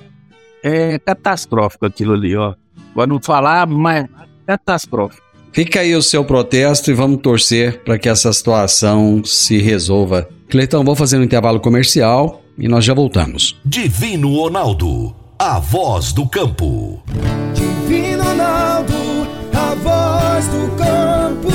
é 0.64 0.98
catastrófico 0.98 1.86
aquilo 1.86 2.14
ali, 2.14 2.36
ó. 2.36 2.56
Para 2.96 3.06
não 3.06 3.22
falar, 3.22 3.68
mas 3.68 4.08
catastrófico. 4.48 5.24
Fica 5.54 5.82
aí 5.82 5.96
o 5.96 6.02
seu 6.02 6.26
protesto 6.26 6.90
e 6.90 6.94
vamos 6.96 7.22
torcer 7.22 7.84
para 7.84 8.00
que 8.00 8.10
essa 8.10 8.34
situação 8.34 9.22
se 9.24 9.60
resolva. 9.60 10.28
Cleitão, 10.50 10.84
vou 10.84 10.96
fazer 10.96 11.20
um 11.20 11.24
intervalo 11.24 11.60
comercial 11.60 12.42
e 12.58 12.68
nós 12.68 12.84
já 12.84 12.96
voltamos. 12.96 13.56
Divino 13.64 14.36
Ronaldo, 14.36 15.16
a 15.38 15.60
voz 15.60 16.12
do 16.12 16.28
campo. 16.28 17.04
Divino 17.54 18.24
Ronaldo, 18.24 18.94
a 19.54 19.76
voz 19.76 20.48
do 20.48 20.76
campo. 20.76 21.55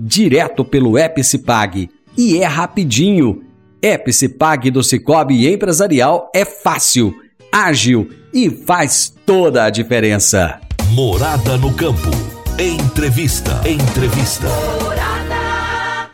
direto 0.00 0.64
pelo 0.64 0.98
Epicipag. 0.98 1.90
E 2.16 2.38
é 2.38 2.46
rapidinho. 2.46 3.42
Epicipag 3.82 4.70
do 4.70 4.82
Cicobi 4.82 5.50
Empresarial 5.50 6.30
é 6.34 6.44
fácil, 6.44 7.14
ágil 7.52 8.08
e 8.32 8.50
faz 8.50 9.14
toda 9.24 9.64
a 9.64 9.70
diferença. 9.70 10.60
Morada 10.92 11.56
no 11.56 11.72
campo. 11.74 12.10
Entrevista. 12.58 13.60
Entrevista. 13.66 14.48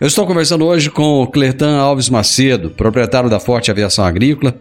Eu 0.01 0.07
estou 0.07 0.27
conversando 0.27 0.65
hoje 0.65 0.91
com 0.91 1.23
o 1.23 1.27
Clertan 1.27 1.79
Alves 1.79 2.11
Macedo, 2.11 2.71
proprietário 2.71 3.31
da 3.31 3.41
Forte 3.41 3.71
Aviação 3.71 4.05
Agrícola, 4.05 4.55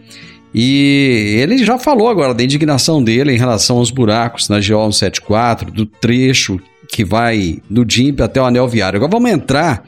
e 0.53 1.37
ele 1.41 1.57
já 1.57 1.77
falou 1.77 2.07
agora 2.07 2.33
da 2.33 2.43
indignação 2.43 3.03
dele 3.03 3.33
em 3.33 3.37
relação 3.37 3.77
aos 3.77 3.91
buracos 3.91 4.47
na 4.47 4.57
GO 4.57 4.91
174, 4.91 5.69
do 5.69 5.85
trecho 5.85 6.59
que 6.95 7.03
vai 7.03 7.59
do 7.69 7.83
DIMP 7.83 8.21
até 8.21 8.41
o 8.41 8.45
Anel 8.45 8.69
Viário. 8.69 8.95
Agora 8.95 9.11
vamos 9.11 9.29
entrar 9.29 9.83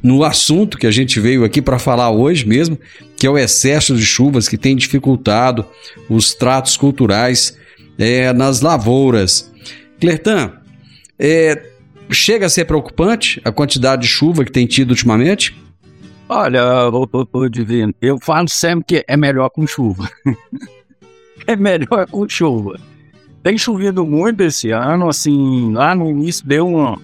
no 0.00 0.22
assunto 0.22 0.78
que 0.78 0.86
a 0.86 0.90
gente 0.92 1.18
veio 1.18 1.42
aqui 1.42 1.60
para 1.60 1.80
falar 1.80 2.12
hoje 2.12 2.46
mesmo, 2.46 2.78
que 3.16 3.26
é 3.26 3.30
o 3.30 3.36
excesso 3.36 3.96
de 3.96 4.06
chuvas 4.06 4.48
que 4.48 4.56
tem 4.56 4.76
dificultado 4.76 5.66
os 6.08 6.32
tratos 6.32 6.76
culturais 6.76 7.58
é, 7.98 8.32
nas 8.32 8.60
lavouras. 8.60 9.52
Clertan, 9.98 10.52
é, 11.18 11.60
chega 12.08 12.46
a 12.46 12.48
ser 12.48 12.66
preocupante 12.66 13.42
a 13.44 13.50
quantidade 13.50 14.02
de 14.02 14.08
chuva 14.08 14.44
que 14.44 14.52
tem 14.52 14.64
tido 14.64 14.90
ultimamente? 14.90 15.60
Olha, 16.28 16.62
Divino, 17.50 17.92
eu 18.00 18.16
falo 18.20 18.48
sempre 18.48 18.84
que 18.84 19.04
é 19.08 19.16
melhor 19.16 19.50
com 19.50 19.66
chuva. 19.66 20.08
é 21.48 21.56
melhor 21.56 22.06
com 22.08 22.28
chuva. 22.28 22.78
Tem 23.44 23.58
chovido 23.58 24.06
muito 24.06 24.42
esse 24.42 24.70
ano, 24.70 25.06
assim, 25.06 25.70
lá 25.70 25.94
no 25.94 26.08
início 26.08 26.46
deu 26.46 26.66
uma, 26.66 26.98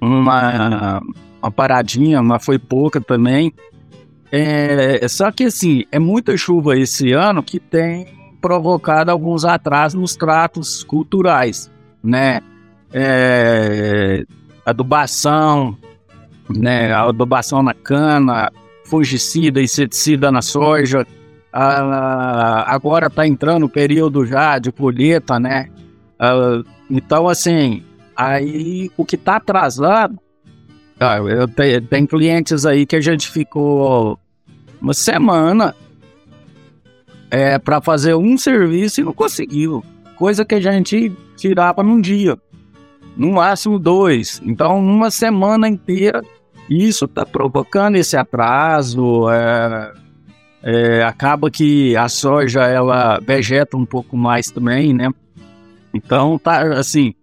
uma, 0.00 1.00
uma 1.40 1.50
paradinha, 1.52 2.20
mas 2.20 2.44
foi 2.44 2.58
pouca 2.58 3.00
também. 3.00 3.54
É, 4.32 5.06
só 5.06 5.30
que 5.30 5.44
assim, 5.44 5.84
é 5.92 5.98
muita 6.00 6.36
chuva 6.36 6.76
esse 6.76 7.12
ano 7.12 7.40
que 7.40 7.60
tem 7.60 8.08
provocado 8.40 9.12
alguns 9.12 9.44
atrasos 9.44 10.00
nos 10.00 10.16
tratos 10.16 10.82
culturais, 10.82 11.70
né? 12.02 12.40
É, 12.92 14.24
adubação, 14.66 15.78
né? 16.50 16.92
Adubação 16.92 17.62
na 17.62 17.74
cana, 17.74 18.50
fungicida, 18.86 19.62
inseticida 19.62 20.32
na 20.32 20.42
soja. 20.42 21.06
Ah, 21.56 22.64
agora 22.66 23.06
está 23.06 23.24
entrando 23.24 23.66
o 23.66 23.68
período 23.68 24.26
já 24.26 24.58
de 24.58 24.72
colheita, 24.72 25.38
né? 25.38 25.70
Ah, 26.18 26.62
então, 26.90 27.28
assim, 27.28 27.84
aí 28.16 28.90
o 28.96 29.04
que 29.04 29.14
está 29.14 29.36
atrasado, 29.36 30.18
ah, 30.98 31.18
eu 31.18 31.46
te, 31.46 31.80
tem 31.82 32.06
clientes 32.06 32.66
aí 32.66 32.84
que 32.84 32.96
a 32.96 33.00
gente 33.00 33.30
ficou 33.30 34.18
uma 34.80 34.92
semana 34.92 35.76
é, 37.30 37.56
para 37.58 37.80
fazer 37.80 38.14
um 38.14 38.36
serviço 38.36 39.00
e 39.00 39.04
não 39.04 39.12
conseguiu. 39.12 39.84
Coisa 40.16 40.44
que 40.44 40.56
a 40.56 40.60
gente 40.60 41.12
tirava 41.36 41.82
num 41.84 42.00
dia, 42.00 42.36
no 43.16 43.32
máximo 43.32 43.78
dois. 43.78 44.40
Então, 44.44 44.78
uma 44.78 45.10
semana 45.10 45.68
inteira 45.68 46.20
Isso 46.68 47.04
está 47.04 47.26
provocando 47.26 47.96
esse 47.96 48.16
atraso. 48.16 49.28
É, 49.30 49.92
é, 50.64 51.02
acaba 51.02 51.50
que 51.50 51.94
a 51.94 52.08
soja 52.08 52.62
ela 52.62 53.20
vegeta 53.20 53.76
um 53.76 53.84
pouco 53.84 54.16
mais 54.16 54.46
também, 54.46 54.94
né? 54.94 55.10
Então 55.92 56.38
tá 56.38 56.78
assim. 56.78 57.14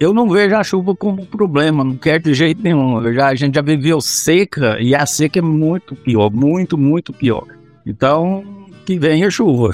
Eu 0.00 0.12
não 0.12 0.28
vejo 0.28 0.56
a 0.56 0.64
chuva 0.64 0.96
como 0.96 1.24
problema, 1.24 1.84
não 1.84 1.96
quero 1.96 2.24
de 2.24 2.34
jeito 2.34 2.60
nenhum. 2.60 3.00
Já, 3.12 3.28
a 3.28 3.34
gente 3.36 3.54
já 3.54 3.62
viveu 3.62 4.00
seca 4.00 4.76
e 4.80 4.92
a 4.92 5.06
seca 5.06 5.38
é 5.38 5.42
muito 5.42 5.94
pior, 5.94 6.28
muito, 6.28 6.76
muito 6.76 7.12
pior. 7.12 7.46
Então, 7.86 8.44
que 8.84 8.98
venha 8.98 9.30
chuva. 9.30 9.70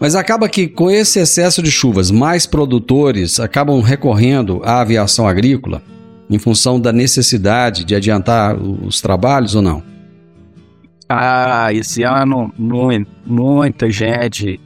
Mas 0.00 0.16
acaba 0.16 0.48
que 0.48 0.66
com 0.66 0.90
esse 0.90 1.20
excesso 1.20 1.62
de 1.62 1.70
chuvas, 1.70 2.10
mais 2.10 2.44
produtores 2.44 3.38
acabam 3.38 3.80
recorrendo 3.80 4.60
à 4.64 4.80
aviação 4.80 5.28
agrícola 5.28 5.80
em 6.28 6.38
função 6.38 6.80
da 6.80 6.92
necessidade 6.92 7.84
de 7.84 7.94
adiantar 7.94 8.56
os 8.56 9.00
trabalhos 9.00 9.54
ou 9.54 9.62
não? 9.62 9.93
Ah, 11.08 11.72
esse 11.72 12.02
ano 12.02 12.52
muita 13.26 13.90
gente. 13.90 14.60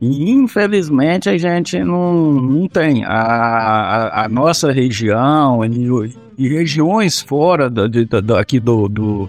E 0.00 0.30
infelizmente 0.30 1.28
a 1.28 1.36
gente 1.36 1.78
não, 1.82 2.32
não 2.32 2.68
tem. 2.68 3.04
A, 3.04 3.12
a, 3.12 4.24
a 4.24 4.28
nossa 4.28 4.70
região 4.70 5.64
e, 5.64 6.14
e, 6.36 6.48
regiões 6.48 7.20
fora 7.20 7.68
da, 7.68 7.88
de, 7.88 8.04
da, 8.04 8.38
aqui 8.38 8.60
do, 8.60 8.88
do, 8.88 9.28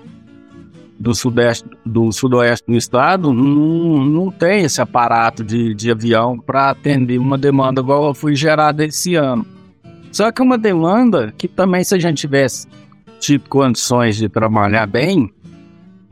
do, 1.00 1.15
sudeste, 1.15 1.65
do 1.84 2.12
sudoeste 2.12 2.67
do 2.67 2.78
estado 2.78 3.34
não, 3.34 4.06
não 4.06 4.32
tem 4.32 4.63
esse 4.63 4.80
aparato 4.80 5.43
de, 5.43 5.74
de 5.74 5.89
avião 5.89 6.38
para 6.38 6.69
atender 6.69 7.17
uma 7.17 7.38
demanda 7.38 7.82
igual 7.82 8.13
foi 8.13 8.36
gerada 8.36 8.86
esse 8.86 9.15
ano. 9.15 9.45
Só 10.12 10.32
que 10.32 10.41
uma 10.41 10.58
demanda 10.58 11.34
que 11.36 11.48
também, 11.48 11.84
se 11.84 11.95
a 11.95 12.00
gente 12.00 12.17
tivesse 12.17 12.67
tipo 13.19 13.50
condições 13.50 14.17
de 14.17 14.30
trabalhar 14.30 14.86
bem, 14.88 15.32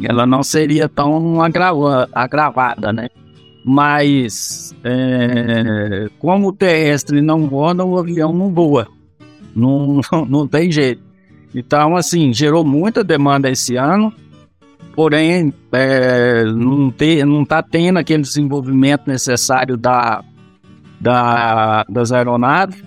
ela 0.06 0.26
não 0.26 0.44
seria 0.44 0.88
tão 0.88 1.42
agrava, 1.42 2.08
agravada, 2.14 2.94
né? 2.94 3.10
Mas 3.66 4.74
é, 4.84 6.08
como 6.20 6.50
o 6.50 6.54
terrestre 6.54 7.22
não 7.22 7.48
voa, 7.48 7.74
o 7.84 7.98
avião 7.98 8.32
não 8.32 8.54
voa. 8.54 8.88
Não, 9.56 10.00
não, 10.30 10.48
tem 10.48 10.72
jeito. 10.72 11.02
Então, 11.54 11.96
assim, 11.96 12.32
gerou 12.34 12.64
muita 12.64 13.04
demanda 13.04 13.50
esse 13.50 13.76
ano, 13.76 14.14
porém 14.96 15.54
é, 15.72 16.44
não, 16.44 16.92
te, 16.92 17.26
não 17.26 17.44
tá 17.44 17.64
tendo 17.64 17.98
aquele 17.98 18.22
desenvolvimento 18.22 19.08
necessário 19.08 19.76
da, 19.76 20.24
da, 21.02 21.84
das 21.90 22.12
aeronaves 22.12 22.84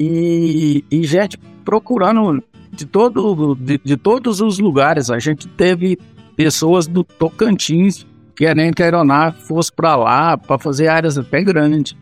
e, 0.00 0.84
e 0.90 1.04
gente 1.04 1.38
procurando 1.64 2.42
de, 2.72 2.86
todo, 2.86 3.54
de, 3.54 3.78
de 3.84 3.96
todos 3.96 4.40
os 4.40 4.58
lugares. 4.58 5.10
A 5.10 5.18
gente 5.18 5.46
teve 5.48 5.98
pessoas 6.36 6.86
do 6.86 7.02
Tocantins 7.02 8.06
querendo 8.36 8.74
que 8.74 8.82
a 8.82 8.86
aeronave 8.86 9.40
fosse 9.40 9.72
para 9.72 9.96
lá 9.96 10.36
para 10.36 10.58
fazer 10.58 10.88
áreas 10.88 11.16
até 11.16 11.42
grandes. 11.42 11.96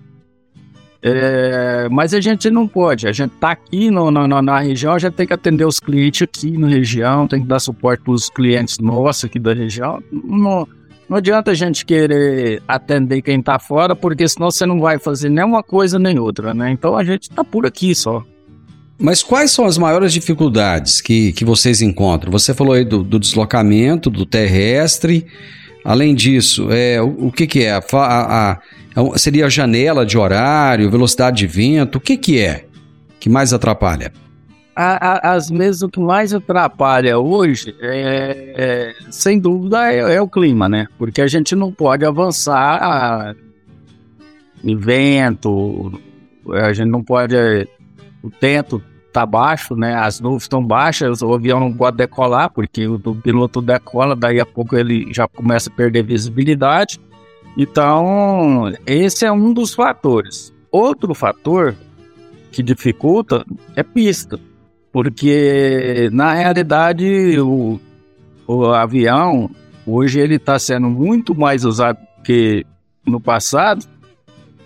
É, 1.00 1.86
mas 1.90 2.14
a 2.14 2.20
gente 2.20 2.48
não 2.48 2.66
pode, 2.66 3.06
a 3.06 3.12
gente 3.12 3.34
está 3.34 3.50
aqui 3.50 3.90
no, 3.90 4.10
no, 4.10 4.26
na 4.26 4.60
região, 4.60 4.94
a 4.94 4.98
gente 4.98 5.12
tem 5.12 5.26
que 5.26 5.34
atender 5.34 5.66
os 5.66 5.78
clientes 5.78 6.22
aqui 6.22 6.56
na 6.56 6.66
região, 6.66 7.28
tem 7.28 7.42
que 7.42 7.46
dar 7.46 7.58
suporte 7.58 8.02
para 8.02 8.12
os 8.12 8.30
clientes 8.30 8.78
nossos 8.78 9.26
aqui 9.26 9.38
da 9.38 9.52
região. 9.52 10.02
Não, 10.10 10.66
não 11.06 11.18
adianta 11.18 11.50
a 11.50 11.54
gente 11.54 11.84
querer 11.84 12.62
atender 12.66 13.20
quem 13.20 13.38
está 13.38 13.58
fora, 13.58 13.94
porque 13.94 14.26
senão 14.26 14.50
você 14.50 14.64
não 14.64 14.80
vai 14.80 14.98
fazer 14.98 15.28
nem 15.28 15.44
uma 15.44 15.62
coisa 15.62 15.98
nem 15.98 16.18
outra, 16.18 16.54
né? 16.54 16.70
Então 16.70 16.96
a 16.96 17.04
gente 17.04 17.24
está 17.24 17.44
por 17.44 17.66
aqui 17.66 17.94
só. 17.94 18.24
Mas 19.04 19.22
quais 19.22 19.50
são 19.50 19.66
as 19.66 19.76
maiores 19.76 20.14
dificuldades 20.14 21.02
que, 21.02 21.30
que 21.34 21.44
vocês 21.44 21.82
encontram? 21.82 22.32
Você 22.32 22.54
falou 22.54 22.72
aí 22.72 22.86
do, 22.86 23.02
do 23.02 23.20
deslocamento, 23.20 24.08
do 24.08 24.24
terrestre. 24.24 25.26
Além 25.84 26.14
disso, 26.14 26.68
é, 26.70 27.02
o, 27.02 27.26
o 27.26 27.30
que, 27.30 27.46
que 27.46 27.64
é? 27.64 27.72
A, 27.72 27.82
a, 27.92 28.52
a, 28.52 28.60
é 28.96 29.18
seria 29.18 29.44
a 29.44 29.50
janela 29.50 30.06
de 30.06 30.16
horário, 30.16 30.90
velocidade 30.90 31.36
de 31.36 31.46
vento? 31.46 31.96
O 31.96 32.00
que, 32.00 32.16
que 32.16 32.40
é 32.40 32.64
que 33.20 33.28
mais 33.28 33.52
atrapalha? 33.52 34.10
às 34.74 35.50
vezes 35.50 35.82
o 35.82 35.88
que 35.88 36.00
mais 36.00 36.32
atrapalha 36.32 37.18
hoje, 37.18 37.76
é, 37.80 38.54
é 38.56 38.94
sem 39.10 39.38
dúvida, 39.38 39.92
é, 39.92 40.14
é, 40.14 40.22
o 40.22 40.26
clima, 40.26 40.66
né? 40.66 40.88
Porque 40.98 41.20
a 41.20 41.28
gente 41.28 41.54
não 41.54 41.70
pode 41.70 42.06
avançar 42.06 43.36
em 44.64 44.76
vento, 44.76 46.00
a 46.54 46.72
gente 46.72 46.88
não 46.88 47.04
pode 47.04 47.36
o 48.22 48.30
teto 48.30 48.82
tá 49.14 49.24
baixo, 49.24 49.76
né? 49.76 49.94
As 49.94 50.18
nuvens 50.18 50.42
estão 50.42 50.60
baixas, 50.60 51.22
o 51.22 51.32
avião 51.32 51.60
não 51.60 51.72
pode 51.72 51.96
decolar, 51.96 52.50
porque 52.50 52.88
o, 52.88 52.96
o 52.96 53.14
piloto 53.14 53.62
decola, 53.62 54.16
daí 54.16 54.40
a 54.40 54.44
pouco 54.44 54.76
ele 54.76 55.06
já 55.14 55.28
começa 55.28 55.70
a 55.70 55.72
perder 55.72 56.02
visibilidade. 56.02 57.00
Então, 57.56 58.72
esse 58.84 59.24
é 59.24 59.30
um 59.30 59.52
dos 59.52 59.72
fatores. 59.72 60.52
Outro 60.68 61.14
fator 61.14 61.76
que 62.50 62.60
dificulta 62.60 63.46
é 63.76 63.84
pista, 63.84 64.40
porque 64.92 66.10
na 66.12 66.34
realidade 66.34 67.38
o, 67.38 67.80
o 68.48 68.66
avião 68.66 69.48
hoje 69.86 70.18
ele 70.18 70.36
está 70.36 70.58
sendo 70.58 70.90
muito 70.90 71.36
mais 71.36 71.64
usado 71.64 71.98
que 72.24 72.66
no 73.06 73.20
passado 73.20 73.86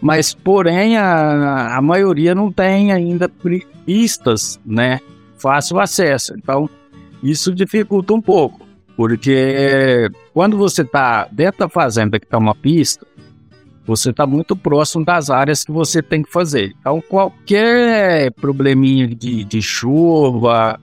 mas 0.01 0.33
porém 0.33 0.97
a, 0.97 1.77
a 1.77 1.83
maioria 1.83 2.35
não 2.35 2.53
tem 2.53 2.93
ainda 2.93 3.29
pistas, 3.89 4.61
né? 4.67 5.01
Fácil 5.39 5.81
acesso. 5.81 6.35
Então, 6.37 6.69
isso 7.23 7.55
dificulta 7.55 8.13
um 8.13 8.21
pouco, 8.21 8.67
porque 8.95 10.11
quando 10.35 10.59
você 10.59 10.83
está 10.83 11.27
dentro 11.33 11.61
da 11.61 11.69
fazenda 11.71 12.21
que 12.21 12.27
está 12.27 12.37
uma 12.37 12.55
pista, 12.55 13.07
você 13.87 14.11
está 14.11 14.27
muito 14.27 14.55
próximo 14.55 15.07
das 15.07 15.31
áreas 15.31 15.65
que 15.65 15.73
você 15.73 16.03
tem 16.03 16.23
que 16.23 16.31
fazer. 16.31 16.75
Então, 16.79 17.03
qualquer 17.09 18.31
probleminha 18.33 19.09
de, 19.09 19.43
de 19.43 19.63
chuva, 19.63 20.79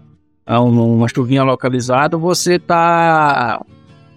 uma 0.47 1.07
chuvinha 1.07 1.43
localizada, 1.43 2.17
você 2.17 2.55
está 2.55 3.63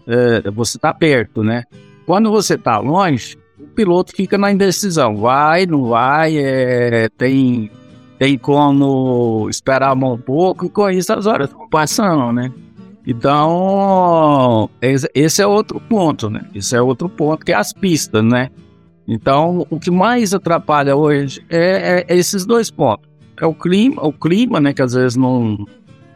é, 0.06 0.50
você 0.50 0.78
tá 0.78 0.94
perto, 0.94 1.42
né? 1.42 1.64
Quando 2.06 2.30
você 2.30 2.54
está 2.54 2.78
longe, 2.78 3.36
o 3.60 3.66
piloto 3.66 4.16
fica 4.16 4.38
na 4.38 4.50
indecisão. 4.50 5.14
Vai, 5.18 5.66
não 5.66 5.84
vai, 5.84 6.38
é, 6.38 7.10
tem, 7.18 7.70
tem 8.18 8.36
como 8.36 9.46
esperar 9.48 9.94
um 9.94 10.18
pouco 10.18 10.66
e 10.66 10.68
com 10.68 10.90
isso 10.90 11.12
as 11.12 11.26
horas 11.26 11.48
estão 11.48 11.68
passando, 11.68 12.32
né? 12.32 12.52
Então, 13.06 14.68
esse 15.14 15.40
é 15.40 15.46
outro 15.46 15.80
ponto, 15.80 16.28
né? 16.28 16.42
Esse 16.54 16.76
é 16.76 16.82
outro 16.82 17.08
ponto 17.08 17.44
que 17.44 17.52
é 17.52 17.54
as 17.54 17.72
pistas, 17.72 18.22
né? 18.22 18.50
Então, 19.06 19.66
o 19.70 19.80
que 19.80 19.90
mais 19.90 20.34
atrapalha 20.34 20.94
hoje 20.94 21.42
é, 21.48 22.04
é 22.06 22.16
esses 22.16 22.44
dois 22.44 22.70
pontos. 22.70 23.08
É 23.40 23.46
o 23.46 23.54
clima, 23.54 24.04
o 24.04 24.12
clima, 24.12 24.60
né? 24.60 24.74
Que 24.74 24.82
às 24.82 24.92
vezes 24.92 25.16
não, 25.16 25.64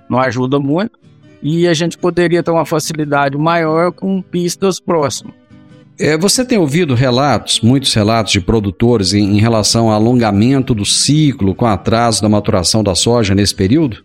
não 0.09 0.19
ajuda 0.19 0.59
muito. 0.59 0.99
E 1.43 1.67
a 1.67 1.73
gente 1.73 1.97
poderia 1.97 2.43
ter 2.43 2.51
uma 2.51 2.67
facilidade 2.67 3.39
maior 3.39 3.91
com 3.93 4.21
pistas 4.21 4.79
próximas. 4.79 5.35
É, 6.03 6.19
você 6.19 6.45
tem 6.45 6.59
ouvido 6.59 6.97
relatos, 6.97 7.61
muitos 7.61 7.95
relatos 7.95 8.33
de 8.33 8.41
produtores 8.41 9.15
em, 9.15 9.37
em, 9.37 9.41
relação 9.41 9.87
ao 9.87 9.95
alongamento 9.95 10.75
do 10.75 10.85
ciclo 10.85 11.55
com 11.55 11.65
atraso 11.65 12.21
da 12.21 12.29
maturação 12.29 12.83
da 12.83 12.93
soja 12.93 13.37
nesse 13.37 13.55
período? 13.55 13.99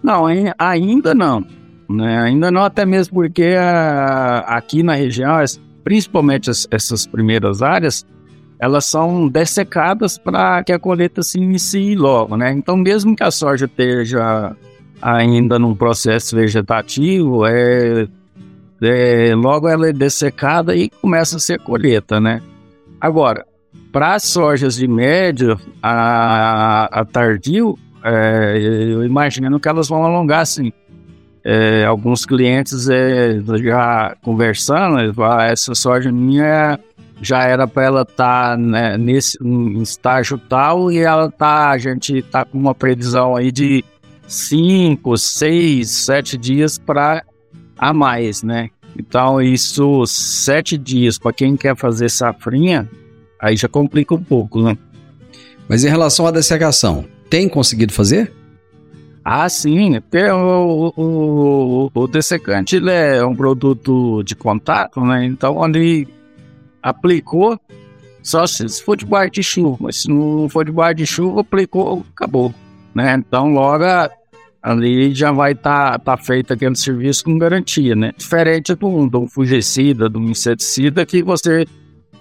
Não, 0.00 0.26
ainda 0.56 1.16
não. 1.16 1.44
Né? 1.90 2.20
Ainda 2.20 2.52
não, 2.52 2.62
até 2.62 2.86
mesmo 2.86 3.14
porque 3.14 3.56
a, 3.58 4.44
ah, 4.46 4.56
aqui 4.58 4.80
na 4.84 4.94
região, 4.94 5.42
principalmente 5.82 6.50
as, 6.50 6.68
essas 6.70 7.04
primeiras 7.04 7.62
áreas, 7.62 8.06
elas 8.60 8.84
são 8.84 9.26
dessecadas 9.26 10.18
para 10.18 10.62
que 10.62 10.70
a 10.70 10.78
colheita 10.78 11.20
se 11.24 11.40
inicie 11.40 11.96
logo, 11.96 12.36
né? 12.36 12.52
Então, 12.52 12.76
mesmo 12.76 13.16
que 13.16 13.24
a 13.24 13.32
soja 13.32 13.64
esteja 13.64 14.54
ainda 15.02 15.58
num 15.58 15.74
processo 15.74 16.36
vegetativo, 16.36 17.44
é, 17.44 18.06
é, 18.82 19.34
logo 19.34 19.68
ela 19.68 19.88
é 19.88 19.92
dessecada 19.92 20.74
e 20.74 20.88
começa 20.88 21.36
a 21.36 21.40
ser 21.40 21.58
colheita, 21.60 22.20
né? 22.20 22.42
Agora, 23.00 23.46
para 23.92 24.14
as 24.14 24.24
sojas 24.24 24.76
de 24.76 24.86
média, 24.86 25.56
a, 25.82 27.00
a 27.00 27.04
tardio, 27.04 27.78
é, 28.04 28.58
eu 28.58 29.04
imagino 29.04 29.58
que 29.58 29.68
elas 29.68 29.88
vão 29.88 30.04
alongar 30.04 30.40
assim. 30.40 30.72
É, 31.44 31.84
alguns 31.84 32.26
clientes 32.26 32.88
é, 32.88 33.40
já 33.62 34.14
conversando, 34.22 34.98
essa 35.40 35.74
soja 35.74 36.12
minha 36.12 36.78
já 37.20 37.44
era 37.44 37.66
para 37.66 37.84
ela 37.84 38.02
estar 38.02 38.50
tá, 38.50 38.56
né, 38.56 38.96
nesse 38.96 39.38
em 39.42 39.82
estágio 39.82 40.38
tal 40.38 40.90
e 40.92 40.98
ela 40.98 41.30
tá, 41.30 41.70
a 41.70 41.78
gente 41.78 42.22
tá 42.22 42.44
com 42.44 42.58
uma 42.58 42.74
previsão 42.74 43.34
aí 43.34 43.50
de 43.50 43.84
5, 44.26 45.16
6, 45.16 45.88
7 45.90 46.36
dias 46.36 46.78
para 46.78 47.24
a 47.78 47.92
mais, 47.92 48.42
né? 48.42 48.70
Então, 48.98 49.40
isso, 49.40 50.04
sete 50.06 50.76
dias, 50.76 51.18
para 51.18 51.32
quem 51.32 51.56
quer 51.56 51.76
fazer 51.76 52.08
safrinha, 52.08 52.88
aí 53.40 53.56
já 53.56 53.68
complica 53.68 54.14
um 54.14 54.22
pouco, 54.22 54.60
né? 54.60 54.76
Mas 55.68 55.84
em 55.84 55.88
relação 55.88 56.26
à 56.26 56.30
dessecação, 56.30 57.04
tem 57.30 57.48
conseguido 57.48 57.92
fazer? 57.92 58.32
Ah, 59.24 59.48
sim. 59.48 60.00
O, 60.32 60.92
o, 60.96 61.90
o 61.92 62.06
dessecante 62.08 62.76
ele 62.76 62.90
é 62.90 63.24
um 63.24 63.36
produto 63.36 64.22
de 64.22 64.34
contato, 64.34 65.00
né? 65.00 65.26
Então, 65.26 65.58
onde 65.58 66.08
aplicou, 66.82 67.60
só 68.22 68.46
se 68.46 68.66
for 68.82 68.96
debaixo 68.96 69.32
de 69.32 69.42
chuva. 69.42 69.76
Mas 69.80 70.02
se 70.02 70.08
não 70.08 70.48
for 70.48 70.64
debaixo 70.64 70.96
de 70.96 71.06
chuva, 71.06 71.42
aplicou, 71.42 72.04
acabou. 72.16 72.54
Né? 72.94 73.14
Então, 73.14 73.52
logo 73.52 73.84
ali 74.62 75.14
já 75.14 75.32
vai 75.32 75.52
estar 75.52 75.98
tá, 75.98 76.16
tá 76.16 76.16
feito 76.16 76.52
aquele 76.52 76.76
serviço 76.76 77.24
com 77.24 77.38
garantia, 77.38 77.94
né? 77.94 78.12
Diferente 78.16 78.74
de 78.74 78.84
um, 78.84 79.08
de 79.08 79.16
um 79.16 79.26
fungicida, 79.26 80.08
de 80.08 80.18
um 80.18 80.30
inseticida, 80.30 81.06
que 81.06 81.22
você 81.22 81.64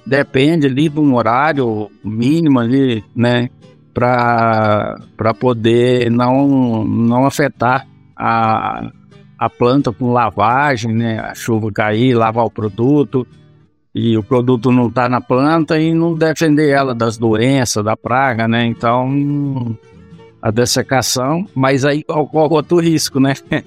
depende 0.06 0.68
ali 0.68 0.88
de 0.88 1.00
um 1.00 1.16
horário 1.16 1.90
mínimo 2.04 2.60
ali, 2.60 3.04
né? 3.16 3.50
Para 3.94 5.34
poder 5.40 6.12
não, 6.12 6.84
não 6.86 7.26
afetar 7.26 7.88
a, 8.16 8.92
a 9.38 9.50
planta 9.50 9.92
com 9.92 10.14
lavagem, 10.14 10.94
né? 10.94 11.20
A 11.20 11.34
chuva 11.34 11.72
cair, 11.72 12.14
lavar 12.14 12.46
o 12.46 12.52
produto 12.52 13.28
e 13.94 14.16
o 14.16 14.22
produto 14.22 14.72
não 14.72 14.88
está 14.88 15.10
na 15.10 15.20
planta 15.20 15.80
e 15.80 15.92
não 15.92 16.14
defender 16.14 16.70
ela 16.70 16.94
das 16.94 17.18
doenças, 17.18 17.84
da 17.84 17.98
praga, 17.98 18.48
né? 18.48 18.66
Então 18.66 19.76
a 20.42 20.52
dessecação, 20.52 21.46
mas 21.54 21.86
aí 21.86 22.04
ocorre 22.08 22.54
outro 22.54 22.80
risco, 22.80 23.20
né? 23.20 23.34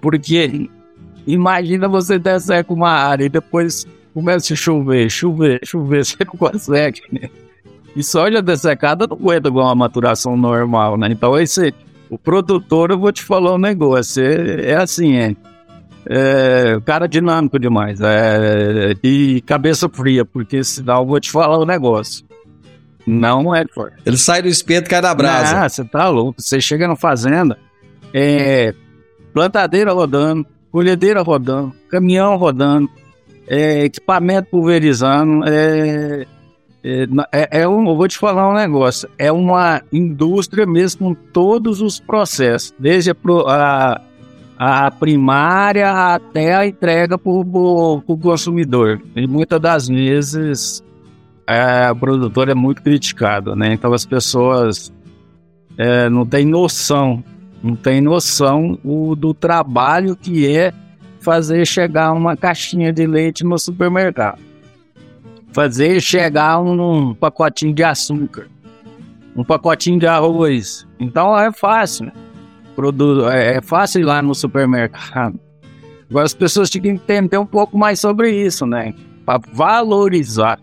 Porque 0.00 0.68
imagina 1.26 1.88
você 1.88 2.18
desseca 2.18 2.72
uma 2.72 2.90
área 2.90 3.24
e 3.24 3.28
depois 3.28 3.86
começa 4.14 4.54
a 4.54 4.56
chover, 4.56 5.10
chover, 5.10 5.60
chover, 5.64 6.04
você 6.04 6.16
não 6.24 6.38
consegue, 6.38 7.02
né? 7.12 7.28
E 7.94 8.02
soja 8.02 8.42
dessecada 8.42 9.06
não 9.06 9.16
aguenta 9.16 9.48
igual 9.48 9.66
uma 9.66 9.74
maturação 9.74 10.36
normal, 10.36 10.98
né? 10.98 11.08
Então 11.10 11.38
esse, 11.38 11.74
o 12.10 12.18
produtor, 12.18 12.90
eu 12.90 12.98
vou 12.98 13.10
te 13.10 13.22
falar 13.22 13.54
um 13.54 13.58
negócio, 13.58 14.22
é, 14.22 14.72
é 14.72 14.76
assim, 14.76 15.16
é, 15.16 15.34
é 16.08 16.80
cara 16.84 17.06
dinâmico 17.06 17.58
demais, 17.58 18.00
é, 18.02 18.94
e 19.02 19.40
cabeça 19.40 19.88
fria, 19.88 20.24
porque 20.26 20.62
senão 20.62 21.00
eu 21.00 21.06
vou 21.06 21.18
te 21.18 21.30
falar 21.30 21.58
um 21.58 21.64
negócio. 21.64 22.25
Não 23.06 23.54
é 23.54 23.64
forte. 23.66 23.96
Ele 24.04 24.16
sai 24.16 24.42
do 24.42 24.48
espeto 24.48 24.88
e 24.88 24.90
cai 24.90 25.00
da 25.00 25.14
brasa. 25.14 25.60
Ah, 25.60 25.68
você 25.68 25.84
tá 25.84 26.08
louco. 26.08 26.42
Você 26.42 26.60
chega 26.60 26.88
na 26.88 26.96
fazenda, 26.96 27.56
é, 28.12 28.74
plantadeira 29.32 29.92
rodando, 29.92 30.44
colhedeira 30.72 31.22
rodando, 31.22 31.72
caminhão 31.88 32.36
rodando, 32.36 32.90
é, 33.46 33.84
equipamento 33.84 34.48
pulverizando. 34.50 35.44
É, 35.46 36.26
é, 36.82 37.06
é, 37.32 37.60
é 37.62 37.68
um, 37.68 37.88
eu 37.88 37.96
vou 37.96 38.08
te 38.08 38.18
falar 38.18 38.48
um 38.48 38.54
negócio. 38.54 39.08
É 39.16 39.30
uma 39.30 39.82
indústria 39.92 40.66
mesmo 40.66 41.08
com 41.08 41.14
todos 41.32 41.80
os 41.80 42.00
processos, 42.00 42.74
desde 42.78 43.10
a, 43.10 44.00
a, 44.58 44.86
a 44.86 44.90
primária 44.90 46.14
até 46.14 46.54
a 46.54 46.66
entrega 46.66 47.16
para 47.16 47.30
o 47.30 48.18
consumidor. 48.20 49.00
E 49.14 49.26
muitas 49.26 49.60
das 49.60 49.88
vezes 49.88 50.82
é, 51.46 51.90
o 51.90 51.96
produtor 51.96 52.48
é 52.48 52.54
muito 52.54 52.82
criticado, 52.82 53.54
né? 53.54 53.72
Então 53.72 53.92
as 53.92 54.04
pessoas 54.04 54.92
é, 55.78 56.08
não 56.08 56.26
têm 56.26 56.44
noção, 56.44 57.22
não 57.62 57.76
têm 57.76 58.00
noção 58.00 58.78
o, 58.82 59.14
do 59.14 59.32
trabalho 59.32 60.16
que 60.16 60.54
é 60.54 60.72
fazer 61.20 61.64
chegar 61.66 62.12
uma 62.12 62.36
caixinha 62.36 62.92
de 62.92 63.06
leite 63.06 63.44
no 63.44 63.58
supermercado. 63.58 64.40
Fazer 65.52 66.00
chegar 66.00 66.60
um, 66.60 67.08
um 67.08 67.14
pacotinho 67.14 67.72
de 67.72 67.82
açúcar, 67.84 68.48
um 69.34 69.44
pacotinho 69.44 69.98
de 69.98 70.06
arroz. 70.06 70.86
Então 70.98 71.38
é 71.38 71.52
fácil, 71.52 72.06
né? 72.06 72.12
É, 73.32 73.56
é 73.56 73.62
fácil 73.62 74.00
ir 74.00 74.04
lá 74.04 74.20
no 74.20 74.34
supermercado. 74.34 75.38
Agora 76.10 76.26
as 76.26 76.34
pessoas 76.34 76.68
têm 76.70 76.82
que 76.82 76.88
entender 76.88 77.38
um 77.38 77.46
pouco 77.46 77.78
mais 77.78 78.00
sobre 78.00 78.30
isso, 78.30 78.66
né? 78.66 78.92
Para 79.24 79.40
valorizar 79.52 80.60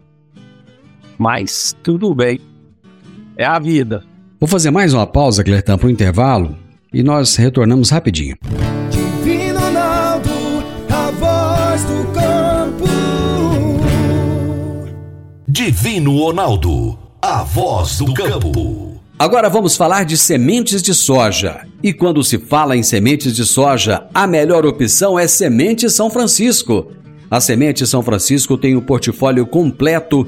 mas 1.23 1.73
tudo 1.81 2.13
bem. 2.13 2.37
É 3.37 3.45
a 3.45 3.57
vida. 3.57 4.03
Vou 4.41 4.47
fazer 4.47 4.71
mais 4.71 4.93
uma 4.93 5.07
pausa, 5.07 5.41
Clertão, 5.41 5.77
para 5.77 5.87
o 5.87 5.89
intervalo 5.89 6.57
e 6.93 7.01
nós 7.01 7.37
retornamos 7.37 7.89
rapidinho. 7.89 8.35
Divino 8.91 9.57
Ronaldo, 9.57 10.29
a 10.89 11.11
voz 11.11 11.83
do 11.85 12.03
campo. 12.11 12.83
Divino 15.47 16.17
Ronaldo, 16.17 16.99
a 17.21 17.43
voz 17.43 17.99
do 17.99 18.13
campo. 18.13 19.01
Agora 19.17 19.49
vamos 19.49 19.77
falar 19.77 20.03
de 20.03 20.17
sementes 20.17 20.81
de 20.81 20.93
soja. 20.93 21.61
E 21.81 21.93
quando 21.93 22.21
se 22.21 22.37
fala 22.37 22.75
em 22.75 22.83
sementes 22.83 23.33
de 23.33 23.45
soja, 23.45 24.05
a 24.13 24.27
melhor 24.27 24.65
opção 24.65 25.17
é 25.17 25.25
Semente 25.25 25.89
São 25.89 26.09
Francisco. 26.09 26.91
A 27.31 27.39
Semente 27.39 27.87
São 27.87 28.03
Francisco 28.03 28.57
tem 28.57 28.75
o 28.75 28.79
um 28.79 28.81
portfólio 28.81 29.47
completo 29.47 30.27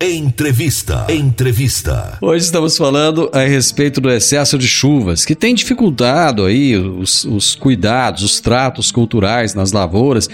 Entrevista. 0.00 1.06
Entrevista. 1.08 2.18
Hoje 2.20 2.44
estamos 2.44 2.76
falando 2.76 3.28
a 3.32 3.40
respeito 3.40 4.00
do 4.00 4.08
excesso 4.08 4.56
de 4.56 4.68
chuvas, 4.68 5.24
que 5.24 5.34
tem 5.34 5.52
dificultado 5.56 6.44
aí 6.44 6.76
os, 6.76 7.24
os 7.24 7.56
cuidados, 7.56 8.22
os 8.22 8.38
tratos 8.38 8.92
culturais 8.92 9.56
nas 9.56 9.72
lavouras 9.72 10.30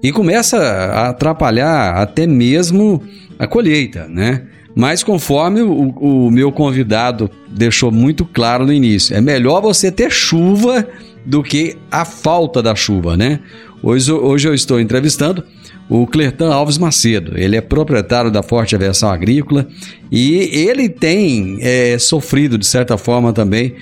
e 0.00 0.12
começa 0.12 0.56
a 0.56 1.08
atrapalhar 1.08 1.96
até 1.96 2.28
mesmo 2.28 3.02
a 3.36 3.48
colheita, 3.48 4.06
né? 4.06 4.44
Mas 4.72 5.02
conforme 5.02 5.62
o, 5.62 5.88
o 5.98 6.30
meu 6.30 6.52
convidado 6.52 7.28
deixou 7.48 7.90
muito 7.90 8.24
claro 8.24 8.64
no 8.64 8.72
início, 8.72 9.16
é 9.16 9.20
melhor 9.20 9.60
você 9.60 9.90
ter 9.90 10.12
chuva 10.12 10.86
do 11.26 11.42
que 11.42 11.76
a 11.90 12.04
falta 12.04 12.62
da 12.62 12.76
chuva, 12.76 13.16
né? 13.16 13.40
Hoje, 13.82 14.12
hoje 14.12 14.46
eu 14.46 14.54
estou 14.54 14.78
entrevistando 14.78 15.42
o 15.88 16.06
Clertan 16.06 16.52
Alves 16.52 16.78
Macedo. 16.78 17.38
Ele 17.38 17.56
é 17.56 17.60
proprietário 17.60 18.30
da 18.30 18.42
Forte 18.42 18.74
Aviação 18.74 19.10
Agrícola 19.10 19.66
e 20.10 20.34
ele 20.52 20.88
tem 20.88 21.58
é, 21.60 21.98
sofrido, 21.98 22.58
de 22.58 22.66
certa 22.66 22.98
forma, 22.98 23.32
também 23.32 23.74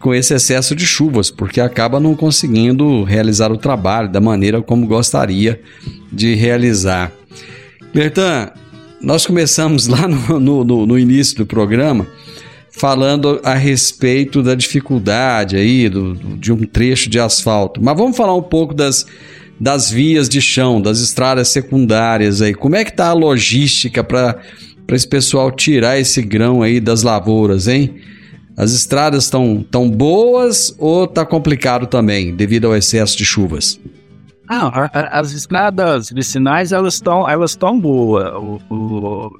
com 0.00 0.14
esse 0.14 0.34
excesso 0.34 0.76
de 0.76 0.86
chuvas, 0.86 1.30
porque 1.30 1.60
acaba 1.60 1.98
não 1.98 2.14
conseguindo 2.14 3.04
realizar 3.04 3.50
o 3.50 3.56
trabalho 3.56 4.10
da 4.10 4.20
maneira 4.20 4.60
como 4.60 4.86
gostaria 4.86 5.60
de 6.12 6.34
realizar. 6.34 7.10
Clertan, 7.92 8.50
nós 9.00 9.26
começamos 9.26 9.86
lá 9.88 10.06
no, 10.06 10.64
no, 10.64 10.86
no 10.86 10.98
início 10.98 11.38
do 11.38 11.46
programa 11.46 12.06
falando 12.76 13.40
a 13.44 13.54
respeito 13.54 14.42
da 14.42 14.54
dificuldade 14.54 15.56
aí 15.56 15.88
do, 15.88 16.14
de 16.36 16.52
um 16.52 16.64
trecho 16.64 17.08
de 17.08 17.20
asfalto. 17.20 17.82
Mas 17.82 17.96
vamos 17.96 18.16
falar 18.16 18.34
um 18.34 18.42
pouco 18.42 18.74
das, 18.74 19.06
das 19.60 19.90
vias 19.90 20.28
de 20.28 20.40
chão, 20.40 20.80
das 20.80 21.00
estradas 21.00 21.48
secundárias 21.48 22.42
aí. 22.42 22.54
Como 22.54 22.76
é 22.76 22.84
que 22.84 22.92
tá 22.92 23.08
a 23.08 23.12
logística 23.12 24.02
para 24.02 24.36
esse 24.88 25.06
pessoal 25.06 25.50
tirar 25.50 25.98
esse 25.98 26.22
grão 26.22 26.62
aí 26.62 26.80
das 26.80 27.02
lavouras, 27.02 27.68
hein? 27.68 27.94
As 28.56 28.72
estradas 28.72 29.24
estão 29.24 29.64
tão 29.68 29.90
boas 29.90 30.74
ou 30.78 31.06
tá 31.06 31.26
complicado 31.26 31.86
também 31.86 32.34
devido 32.34 32.66
ao 32.66 32.76
excesso 32.76 33.16
de 33.16 33.24
chuvas? 33.24 33.80
Ah, 34.48 34.90
as 35.10 35.32
estradas 35.32 36.10
vicinais 36.10 36.70
elas 36.70 36.94
estão 36.94 37.28
elas 37.28 37.52
estão 37.52 37.80
boas, 37.80 38.32
o, 38.34 38.60
o 38.70 39.32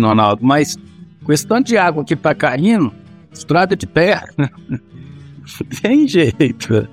Ronaldo, 0.00 0.44
mas 0.44 0.76
com 1.22 1.32
esse 1.32 1.46
tanto 1.46 1.66
de 1.66 1.76
água 1.76 2.04
que 2.04 2.16
tá 2.16 2.34
caindo, 2.34 2.92
estrada 3.32 3.76
de 3.76 3.86
terra, 3.86 4.28
tem 5.82 6.08
jeito. 6.08 6.88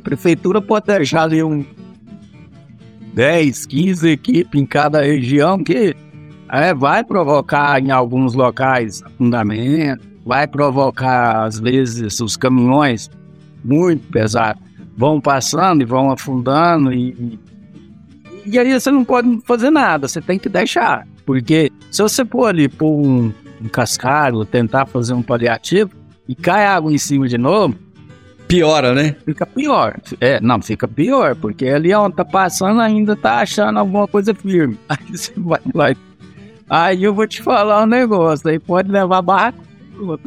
Prefeitura 0.00 0.60
pode 0.60 0.86
deixar 0.86 1.22
ali 1.22 1.42
um 1.42 1.64
10, 3.14 3.66
15 3.66 4.08
equipes 4.08 4.60
em 4.60 4.66
cada 4.66 5.02
região 5.02 5.62
que 5.62 5.94
é, 6.50 6.74
vai 6.74 7.04
provocar 7.04 7.80
em 7.80 7.90
alguns 7.90 8.34
locais 8.34 9.02
afundamento, 9.02 10.06
vai 10.24 10.46
provocar 10.46 11.44
às 11.44 11.58
vezes 11.58 12.20
os 12.20 12.36
caminhões 12.36 13.10
muito 13.64 14.08
pesados. 14.10 14.62
Vão 14.96 15.20
passando 15.20 15.82
e 15.82 15.84
vão 15.84 16.10
afundando 16.10 16.92
e, 16.92 17.38
e 18.44 18.58
aí 18.58 18.78
você 18.78 18.90
não 18.90 19.04
pode 19.04 19.40
fazer 19.44 19.70
nada, 19.70 20.08
você 20.08 20.20
tem 20.20 20.38
que 20.38 20.48
deixar, 20.48 21.06
porque 21.24 21.70
se 21.90 22.02
você 22.02 22.24
for 22.24 22.46
ali 22.46 22.68
por 22.68 22.90
um, 22.90 23.32
um 23.62 23.68
cascalho, 23.68 24.44
tentar 24.44 24.86
fazer 24.86 25.14
um 25.14 25.22
paliativo 25.22 25.92
e 26.28 26.34
cai 26.34 26.66
água 26.66 26.92
em 26.92 26.98
cima 26.98 27.28
de 27.28 27.38
novo, 27.38 27.76
Piora, 28.50 28.92
né? 28.92 29.16
Fica 29.24 29.46
pior. 29.46 29.96
É, 30.20 30.40
não, 30.40 30.60
fica 30.60 30.88
pior, 30.88 31.36
porque 31.36 31.66
ali 31.68 31.94
onde 31.94 32.16
tá 32.16 32.24
passando 32.24 32.80
ainda 32.80 33.14
tá 33.14 33.40
achando 33.40 33.78
alguma 33.78 34.08
coisa 34.08 34.34
firme. 34.34 34.78
Aí 34.88 34.98
você 35.08 35.32
vai 35.36 35.60
lá. 35.72 35.94
Aí 36.68 37.02
eu 37.02 37.14
vou 37.14 37.26
te 37.26 37.42
falar 37.42 37.82
um 37.82 37.86
negócio, 37.86 38.48
aí 38.48 38.58
pode 38.58 38.92
levar 38.92 39.20
barraco. 39.22 39.58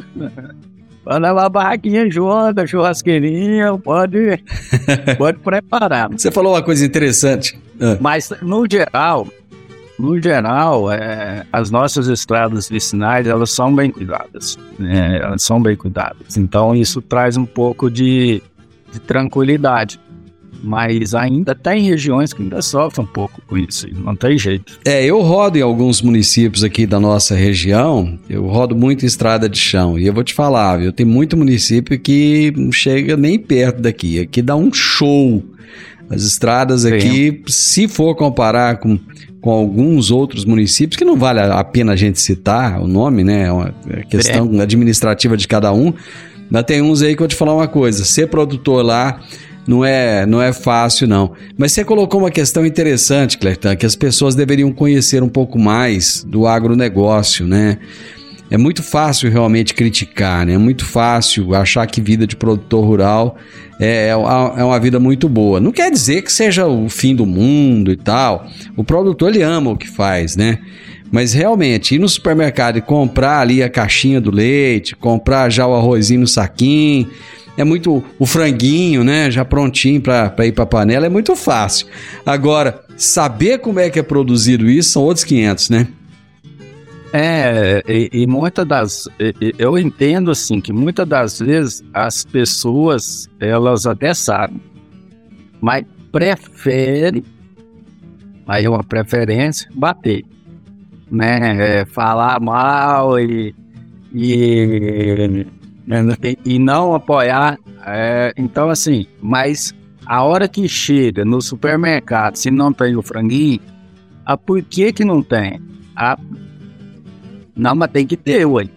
Pode 1.03 1.19
levar 1.19 1.49
barraquinha 1.49 2.09
junto, 2.09 2.65
churrasqueirinha, 2.65 3.77
pode, 3.77 4.41
pode 5.17 5.37
preparar. 5.39 6.09
Você 6.09 6.31
falou 6.31 6.53
uma 6.53 6.63
coisa 6.63 6.85
interessante. 6.85 7.59
Ah. 7.77 7.97
Mas, 7.99 8.31
no 8.41 8.65
geral, 8.71 9.27
no 10.03 10.21
geral, 10.21 10.91
é, 10.91 11.45
as 11.51 11.71
nossas 11.71 12.07
estradas 12.07 12.67
vicinais, 12.67 13.25
elas 13.25 13.51
são 13.51 13.73
bem 13.73 13.89
cuidadas. 13.89 14.57
Né? 14.77 15.19
Elas 15.23 15.43
são 15.43 15.61
bem 15.61 15.77
cuidadas. 15.77 16.35
Então, 16.35 16.75
isso 16.75 17.01
traz 17.01 17.37
um 17.37 17.45
pouco 17.45 17.89
de, 17.89 18.43
de 18.91 18.99
tranquilidade. 18.99 19.97
Mas 20.61 21.13
ainda 21.13 21.55
tem 21.55 21.83
regiões 21.83 22.33
que 22.33 22.41
ainda 22.41 22.61
sofrem 22.61 23.05
um 23.05 23.07
pouco 23.07 23.41
com 23.47 23.57
isso, 23.57 23.85
não 23.93 24.15
tem 24.15 24.37
jeito. 24.37 24.79
É, 24.85 25.03
eu 25.05 25.21
rodo 25.21 25.57
em 25.57 25.61
alguns 25.61 26.01
municípios 26.01 26.63
aqui 26.63 26.85
da 26.85 27.01
nossa 27.01 27.35
região, 27.35 28.17
eu 28.29 28.45
rodo 28.45 28.73
muito 28.73 29.05
estrada 29.05 29.49
de 29.49 29.57
chão, 29.57 29.99
e 29.99 30.07
eu 30.07 30.13
vou 30.13 30.23
te 30.23 30.33
falar, 30.33 30.77
viu, 30.77 30.93
tem 30.93 31.05
muito 31.05 31.35
município 31.35 31.99
que 31.99 32.53
chega 32.71 33.17
nem 33.17 33.37
perto 33.37 33.81
daqui, 33.81 34.21
aqui 34.21 34.41
dá 34.41 34.55
um 34.55 34.71
show. 34.71 35.43
As 36.09 36.23
estradas 36.23 36.85
aqui, 36.85 37.41
Sim. 37.47 37.85
se 37.85 37.87
for 37.87 38.15
comparar 38.15 38.77
com, 38.77 38.99
com 39.41 39.49
alguns 39.49 40.11
outros 40.11 40.45
municípios, 40.45 40.97
que 40.97 41.05
não 41.05 41.17
vale 41.17 41.39
a 41.39 41.63
pena 41.63 41.93
a 41.93 41.95
gente 41.95 42.19
citar 42.19 42.81
o 42.81 42.87
nome, 42.87 43.23
né, 43.23 43.47
é 43.47 43.51
uma 43.51 43.73
questão 44.09 44.49
é. 44.59 44.61
administrativa 44.61 45.35
de 45.35 45.47
cada 45.47 45.73
um, 45.73 45.93
ainda 46.45 46.63
tem 46.63 46.81
uns 46.81 47.01
aí 47.01 47.15
que 47.15 47.21
eu 47.21 47.25
vou 47.25 47.27
te 47.27 47.35
falar 47.35 47.53
uma 47.55 47.67
coisa, 47.67 48.05
ser 48.05 48.27
produtor 48.27 48.85
lá 48.85 49.19
não 49.67 49.83
é, 49.83 50.25
não 50.25 50.41
é 50.41 50.51
fácil, 50.51 51.07
não. 51.07 51.31
Mas 51.57 51.71
você 51.71 51.83
colocou 51.83 52.19
uma 52.19 52.31
questão 52.31 52.65
interessante, 52.65 53.37
Clertan, 53.37 53.75
que 53.75 53.85
as 53.85 53.95
pessoas 53.95 54.35
deveriam 54.35 54.71
conhecer 54.71 55.23
um 55.23 55.29
pouco 55.29 55.57
mais 55.57 56.23
do 56.27 56.45
agronegócio, 56.45 57.47
né? 57.47 57.77
É 58.53 58.57
muito 58.57 58.83
fácil 58.83 59.31
realmente 59.31 59.73
criticar, 59.73 60.45
né? 60.45 60.53
É 60.53 60.57
muito 60.59 60.85
fácil 60.85 61.55
achar 61.55 61.87
que 61.87 61.99
vida 61.99 62.27
de 62.27 62.35
produtor 62.35 62.85
rural 62.85 63.35
é, 63.79 64.09
é, 64.09 64.11
é 64.11 64.63
uma 64.63 64.79
vida 64.79 64.99
muito 64.99 65.27
boa. 65.27 65.59
Não 65.59 65.71
quer 65.71 65.89
dizer 65.89 66.21
que 66.21 66.31
seja 66.31 66.67
o 66.67 66.87
fim 66.87 67.15
do 67.15 67.25
mundo 67.25 67.91
e 67.91 67.95
tal. 67.95 68.45
O 68.77 68.83
produtor, 68.83 69.29
ele 69.29 69.41
ama 69.41 69.71
o 69.71 69.75
que 69.75 69.89
faz, 69.89 70.35
né? 70.35 70.59
Mas 71.11 71.33
realmente, 71.33 71.95
ir 71.95 71.97
no 71.97 72.07
supermercado 72.07 72.77
e 72.77 72.81
comprar 72.81 73.39
ali 73.39 73.63
a 73.63 73.69
caixinha 73.71 74.21
do 74.21 74.29
leite, 74.29 74.95
comprar 74.95 75.49
já 75.49 75.65
o 75.65 75.73
arrozinho 75.73 76.21
no 76.21 76.27
saquinho 76.27 77.09
é 77.57 77.63
muito 77.63 78.03
o 78.19 78.25
franguinho, 78.27 79.03
né? 79.03 79.31
Já 79.31 79.43
prontinho 79.43 79.99
para 79.99 80.45
ir 80.45 80.51
para 80.51 80.67
panela, 80.67 81.07
é 81.07 81.09
muito 81.09 81.35
fácil. 81.35 81.87
Agora, 82.23 82.83
saber 82.95 83.57
como 83.57 83.79
é 83.79 83.89
que 83.89 83.97
é 83.97 84.03
produzido 84.03 84.69
isso 84.69 84.91
são 84.91 85.01
outros 85.01 85.23
500, 85.23 85.69
né? 85.71 85.87
É, 87.15 87.83
e, 87.87 88.09
e 88.23 88.27
muitas 88.27 88.65
das. 88.65 89.07
Eu 89.59 89.77
entendo 89.77 90.31
assim 90.31 90.59
que 90.59 90.73
muitas 90.73 91.07
das 91.07 91.39
vezes 91.39 91.83
as 91.93 92.25
pessoas 92.25 93.29
elas 93.39 93.85
até 93.85 94.15
sabem, 94.15 94.59
mas 95.61 95.85
preferem, 96.11 97.23
aí 98.47 98.65
é 98.65 98.69
uma 98.69 98.83
preferência, 98.83 99.69
bater, 99.75 100.25
né? 101.11 101.81
É, 101.81 101.85
falar 101.85 102.39
mal 102.41 103.19
e, 103.19 103.53
e 104.11 105.45
e 106.43 106.57
não 106.57 106.95
apoiar. 106.95 107.59
É, 107.85 108.33
então, 108.35 108.71
assim, 108.71 109.05
mas 109.21 109.71
a 110.05 110.23
hora 110.23 110.47
que 110.47 110.67
chega 110.67 111.23
no 111.23 111.41
supermercado, 111.41 112.37
se 112.37 112.49
não 112.49 112.73
tem 112.73 112.95
o 112.95 113.03
franguinho, 113.03 113.59
a 114.25 114.35
por 114.35 114.63
que 114.63 114.91
que 114.91 115.05
não 115.05 115.21
tem? 115.21 115.61
A, 115.95 116.17
não, 117.55 117.75
mas 117.75 117.91
tem 117.91 118.05
que 118.05 118.17
ter, 118.17 118.45
ué. 118.45 118.67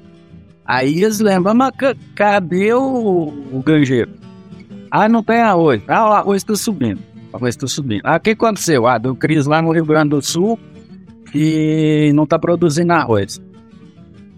Aí 0.65 1.03
eles 1.03 1.21
lembram, 1.21 1.55
mas 1.55 1.73
cadê 2.15 2.73
o, 2.75 3.33
o 3.53 3.62
granjeiro? 3.65 4.11
Ah, 4.91 5.09
não 5.09 5.23
tem 5.23 5.41
arroz. 5.41 5.83
Ah, 5.87 6.09
o 6.09 6.12
arroz 6.12 6.43
está 6.43 6.57
subindo. 6.57 7.01
O 7.33 7.37
arroz 7.37 7.55
está 7.55 7.67
subindo. 7.67 8.03
Ah, 8.05 8.17
o 8.17 8.21
que 8.21 8.31
aconteceu? 8.31 8.87
Ah, 8.87 8.99
deu 8.99 9.15
crise 9.15 9.49
lá 9.49 9.62
no 9.62 9.73
Rio 9.73 9.85
Grande 9.85 10.11
do 10.11 10.23
Sul 10.23 10.59
e 11.35 12.11
não 12.15 12.25
está 12.25 12.39
produzindo 12.39 12.93
arroz. 12.93 13.41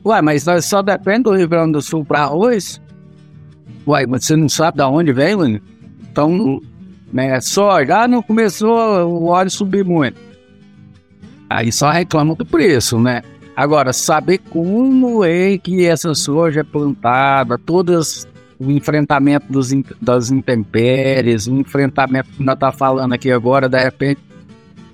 Ué, 0.05 0.22
mas 0.22 0.44
nós 0.44 0.64
só 0.64 0.83
depende 0.83 1.24
do 1.24 1.35
Rio 1.35 1.48
Grande 1.48 1.72
do 1.72 1.83
Sul 1.83 2.05
para 2.05 2.22
arroz? 2.22 2.81
Ué, 3.87 4.07
mas 4.07 4.24
você 4.24 4.37
não 4.37 4.48
sabe 4.48 4.79
de 4.79 4.85
onde 4.85 5.12
vem, 5.12 5.37
mano? 5.37 5.61
Então, 6.11 6.61
né, 7.12 7.40
soja, 7.40 8.03
ah, 8.03 8.09
não 8.09 8.22
começou 8.22 8.77
o 9.07 9.27
óleo 9.27 9.51
subir 9.51 9.85
muito. 9.85 10.20
Aí 11.48 11.72
só 11.72 11.90
reclama 11.90 12.35
do 12.35 12.44
preço, 12.44 12.98
né? 13.01 13.22
Agora, 13.59 13.92
saber 13.92 14.38
como 14.38 15.25
é 15.25 15.59
que 15.59 15.85
essa 15.85 16.14
soja 16.14 16.61
é 16.61 16.62
plantada, 16.62 17.59
todas 17.59 18.25
o 18.57 18.71
enfrentamento 18.71 19.53
dos, 19.53 19.71
das 20.01 20.31
intempéries, 20.31 21.49
o 21.49 21.57
enfrentamento 21.57 22.31
que 22.31 22.40
nós 22.40 22.55
está 22.55 22.71
falando 22.71 23.14
aqui 23.14 23.33
agora, 23.33 23.68
de 23.68 23.77
repente, 23.83 24.21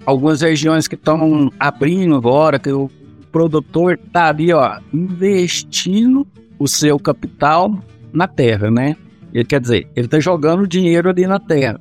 algumas 0.07 0.41
regiões 0.41 0.89
que 0.89 0.95
estão 0.95 1.53
abrindo 1.61 2.15
agora, 2.15 2.59
que 2.59 2.73
o 2.73 2.91
produtor 3.31 3.99
tá 4.11 4.29
ali, 4.29 4.51
ó, 4.51 4.79
investindo 4.95 6.27
o 6.59 6.67
seu 6.67 6.99
capital 6.99 7.79
na 8.15 8.27
terra, 8.27 8.71
né? 8.71 8.97
Ele 9.35 9.45
quer 9.45 9.61
dizer, 9.61 9.91
ele 9.95 10.09
tá 10.09 10.19
jogando 10.19 10.67
dinheiro 10.67 11.11
ali 11.11 11.27
na 11.27 11.39
terra, 11.39 11.79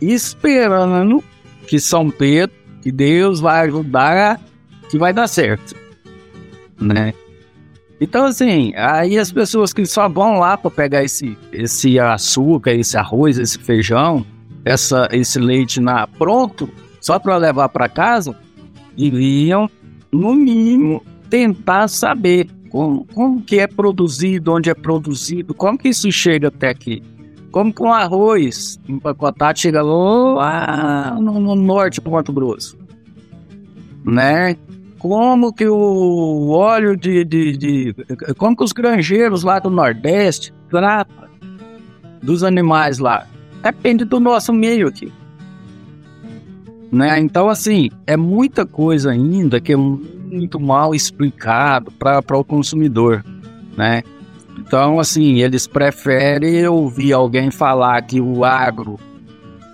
esperando 0.00 1.22
que 1.66 1.78
São 1.78 2.10
Pedro, 2.10 2.56
que 2.80 2.90
Deus 2.90 3.40
vai 3.40 3.66
ajudar, 3.66 4.40
que 4.88 4.96
vai 4.96 5.12
dar 5.12 5.26
certo, 5.26 5.81
né? 6.82 7.14
Então, 8.00 8.24
assim, 8.24 8.72
aí 8.74 9.16
as 9.16 9.30
pessoas 9.30 9.72
que 9.72 9.86
só 9.86 10.08
vão 10.08 10.38
lá 10.38 10.56
para 10.56 10.70
pegar 10.70 11.04
esse, 11.04 11.38
esse 11.52 12.00
açúcar, 12.00 12.72
esse 12.72 12.96
arroz, 12.96 13.38
esse 13.38 13.58
feijão, 13.58 14.26
essa, 14.64 15.08
esse 15.12 15.38
leite 15.38 15.80
na 15.80 16.06
pronto, 16.06 16.68
só 17.00 17.18
para 17.18 17.36
levar 17.36 17.68
para 17.68 17.88
casa, 17.88 18.36
deviam 18.96 19.70
no 20.10 20.34
mínimo, 20.34 21.02
tentar 21.30 21.88
saber 21.88 22.48
como, 22.70 23.06
como 23.14 23.40
que 23.40 23.60
é 23.60 23.66
produzido, 23.66 24.52
onde 24.52 24.68
é 24.68 24.74
produzido, 24.74 25.54
como 25.54 25.78
que 25.78 25.88
isso 25.88 26.10
chega 26.10 26.48
até 26.48 26.70
aqui. 26.70 27.02
Como 27.50 27.72
que 27.72 27.82
um 27.82 27.92
arroz 27.92 28.80
empacotado 28.88 29.58
chega 29.58 29.82
lá 29.82 31.16
no, 31.20 31.38
no 31.38 31.54
norte 31.54 32.00
do 32.00 32.10
Mato 32.10 32.32
Grosso. 32.32 32.78
Né? 34.04 34.56
Como 35.02 35.52
que 35.52 35.66
o 35.66 36.50
óleo 36.50 36.96
de, 36.96 37.24
de, 37.24 37.56
de, 37.56 37.94
Como 38.38 38.56
que 38.56 38.62
os 38.62 38.70
granjeiros 38.70 39.42
lá 39.42 39.58
do 39.58 39.68
Nordeste 39.68 40.54
tratam 40.70 41.28
dos 42.22 42.44
animais 42.44 43.00
lá. 43.00 43.26
Depende 43.64 44.04
do 44.04 44.20
nosso 44.20 44.52
meio 44.52 44.86
aqui. 44.86 45.12
Né? 46.92 47.18
Então, 47.18 47.48
assim, 47.48 47.90
é 48.06 48.16
muita 48.16 48.64
coisa 48.64 49.10
ainda 49.10 49.60
que 49.60 49.72
é 49.72 49.76
muito 49.76 50.60
mal 50.60 50.94
explicado 50.94 51.90
para 51.90 52.38
o 52.38 52.44
consumidor, 52.44 53.24
né? 53.76 54.04
Então, 54.56 55.00
assim, 55.00 55.40
eles 55.40 55.66
preferem 55.66 56.64
ouvir 56.68 57.12
alguém 57.12 57.50
falar 57.50 58.02
que 58.02 58.20
o 58.20 58.44
agro 58.44 59.00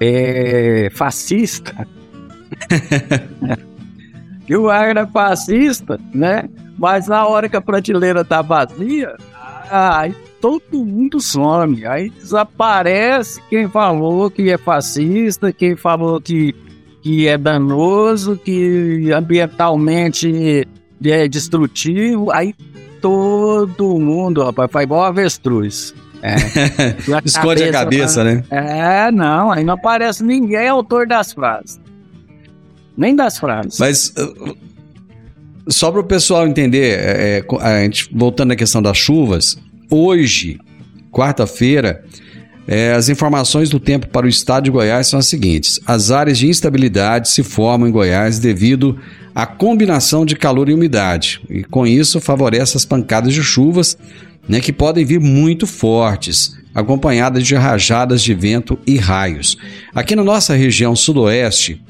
é 0.00 0.88
fascista, 0.94 1.86
que 4.48 4.56
o 4.56 4.70
agro 4.70 5.00
é 5.00 5.06
fascista, 5.06 6.00
né? 6.14 6.48
Mas 6.78 7.06
na 7.06 7.26
hora 7.26 7.50
que 7.50 7.56
a 7.56 7.60
prateleira 7.60 8.24
tá 8.24 8.40
vazia, 8.40 9.14
aí 9.70 10.14
todo 10.40 10.86
mundo 10.86 11.20
some. 11.20 11.84
Aí 11.84 12.08
desaparece 12.08 13.42
quem 13.50 13.68
falou 13.68 14.30
que 14.30 14.50
é 14.50 14.56
fascista, 14.56 15.52
quem 15.52 15.76
falou 15.76 16.18
que 16.18 16.54
que 17.02 17.28
é 17.28 17.36
danoso, 17.36 18.38
que 18.42 19.12
ambientalmente 19.14 20.66
é 21.04 21.28
destrutivo, 21.28 22.32
aí 22.32 22.54
todo 23.02 23.98
mundo, 24.00 24.42
rapaz, 24.42 24.70
faz 24.72 24.84
igual 24.84 25.04
avestruz. 25.04 25.94
É. 26.22 26.36
Esconde 27.22 27.64
a 27.64 27.72
cabeça, 27.72 28.24
né? 28.24 28.42
É, 28.50 29.10
não, 29.12 29.52
aí 29.52 29.62
não 29.62 29.74
aparece 29.74 30.24
ninguém 30.24 30.68
autor 30.68 31.06
das 31.06 31.34
frases. 31.34 31.78
Nem 32.98 33.14
das 33.14 33.38
frases. 33.38 33.78
Mas 33.78 34.12
uh, 34.18 34.56
só 35.68 35.92
para 35.92 36.00
o 36.00 36.04
pessoal 36.04 36.48
entender, 36.48 36.98
é, 36.98 37.38
é, 37.38 37.44
a 37.60 37.82
gente, 37.82 38.08
voltando 38.12 38.52
à 38.52 38.56
questão 38.56 38.82
das 38.82 38.98
chuvas, 38.98 39.56
hoje, 39.88 40.58
quarta-feira, 41.12 42.04
é, 42.66 42.92
as 42.92 43.08
informações 43.08 43.70
do 43.70 43.78
tempo 43.78 44.08
para 44.08 44.26
o 44.26 44.28
estado 44.28 44.64
de 44.64 44.70
Goiás 44.70 45.06
são 45.06 45.18
as 45.18 45.26
seguintes: 45.26 45.78
as 45.86 46.10
áreas 46.10 46.38
de 46.38 46.48
instabilidade 46.48 47.28
se 47.28 47.44
formam 47.44 47.86
em 47.86 47.92
Goiás 47.92 48.40
devido 48.40 48.98
à 49.32 49.46
combinação 49.46 50.26
de 50.26 50.34
calor 50.34 50.68
e 50.68 50.74
umidade, 50.74 51.40
e 51.48 51.62
com 51.62 51.86
isso 51.86 52.20
favorece 52.20 52.76
as 52.76 52.84
pancadas 52.84 53.32
de 53.32 53.42
chuvas 53.42 53.96
né, 54.48 54.60
que 54.60 54.72
podem 54.72 55.04
vir 55.04 55.20
muito 55.20 55.66
fortes. 55.66 56.58
acompanhadas 56.74 57.44
de 57.44 57.54
rajadas 57.54 58.22
de 58.22 58.32
vento 58.34 58.78
e 58.86 58.96
raios. 58.96 59.56
Aqui 59.94 60.14
na 60.14 60.22
nossa 60.22 60.54
região 60.54 60.94
sudoeste, 60.94 61.82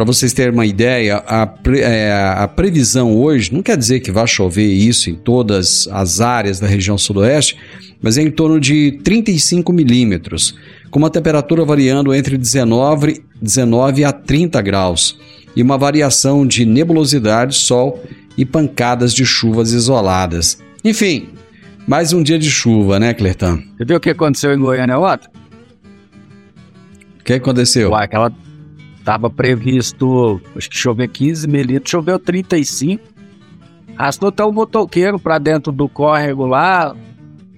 para 0.00 0.06
vocês 0.06 0.32
terem 0.32 0.54
uma 0.54 0.64
ideia, 0.64 1.16
a, 1.26 1.46
pre, 1.46 1.80
é, 1.80 2.10
a, 2.10 2.48
previsão 2.48 3.14
hoje 3.14 3.52
não 3.52 3.60
quer 3.60 3.76
dizer 3.76 4.00
que 4.00 4.10
vai 4.10 4.26
chover 4.26 4.66
isso 4.66 5.10
em 5.10 5.14
todas 5.14 5.86
as 5.92 6.22
áreas 6.22 6.58
da 6.58 6.66
região 6.66 6.96
sudoeste, 6.96 7.58
mas 8.00 8.16
é 8.16 8.22
em 8.22 8.30
torno 8.30 8.58
de 8.58 8.98
35 9.04 9.70
milímetros, 9.74 10.56
com 10.90 10.98
uma 10.98 11.10
temperatura 11.10 11.66
variando 11.66 12.14
entre 12.14 12.38
19, 12.38 13.22
19 13.42 14.02
a 14.02 14.10
30 14.10 14.62
graus 14.62 15.18
e 15.54 15.62
uma 15.62 15.76
variação 15.76 16.46
de 16.46 16.64
nebulosidade, 16.64 17.54
sol 17.54 18.02
e 18.38 18.46
pancadas 18.46 19.12
de 19.12 19.26
chuvas 19.26 19.72
isoladas. 19.74 20.62
Enfim, 20.82 21.28
mais 21.86 22.14
um 22.14 22.22
dia 22.22 22.38
de 22.38 22.50
chuva, 22.50 22.98
né, 22.98 23.12
Clertan? 23.12 23.62
Você 23.76 23.84
viu 23.84 23.98
o 23.98 24.00
que 24.00 24.08
aconteceu 24.08 24.54
em 24.54 24.58
Goiânia 24.58 24.98
ontem? 24.98 25.28
O 27.20 27.22
que 27.22 27.34
aconteceu? 27.34 27.90
Ué, 27.90 28.04
aquela 28.04 28.32
tava 29.04 29.30
previsto, 29.30 30.40
acho 30.56 30.70
que 30.70 30.76
chover 30.76 31.08
15 31.08 31.48
milímetros, 31.48 31.90
choveu 31.90 32.18
35. 32.18 33.02
Arrastou 33.96 34.28
até 34.30 34.44
o 34.44 34.52
motoqueiro 34.52 35.18
para 35.18 35.38
dentro 35.38 35.72
do 35.72 35.88
córrego 35.88 36.46
lá, 36.46 36.94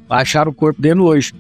acharam 0.09 0.51
o 0.51 0.55
corpo 0.55 0.81
dele 0.81 1.01
hoje. 1.01 1.33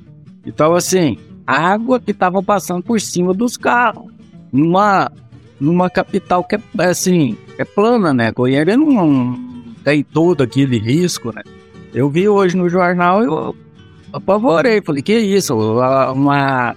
Então, 0.47 0.75
assim, 0.75 1.19
água 1.47 2.01
que 2.01 2.13
tava 2.15 2.43
passando 2.43 2.83
por 2.83 3.01
cima 3.01 3.33
dos 3.35 3.57
carros. 3.57 4.11
Numa, 4.53 5.11
numa 5.59 5.89
capital 5.89 6.45
que 6.45 6.57
é, 6.57 6.61
assim, 6.85 7.37
é 7.59 7.65
plana, 7.65 8.13
né? 8.13 8.31
Goiânia 8.33 8.77
não 8.77 9.37
tem 9.83 10.03
todo 10.03 10.43
aquele 10.43 10.79
risco, 10.79 11.35
né? 11.35 11.43
Eu 11.95 12.09
vi 12.09 12.29
hoje 12.29 12.57
no 12.57 12.69
jornal 12.69 13.23
eu 13.23 13.57
apavorei. 14.13 14.83
Falei, 14.83 15.03
que 15.03 15.17
isso? 15.19 15.55
Uma, 16.13 16.77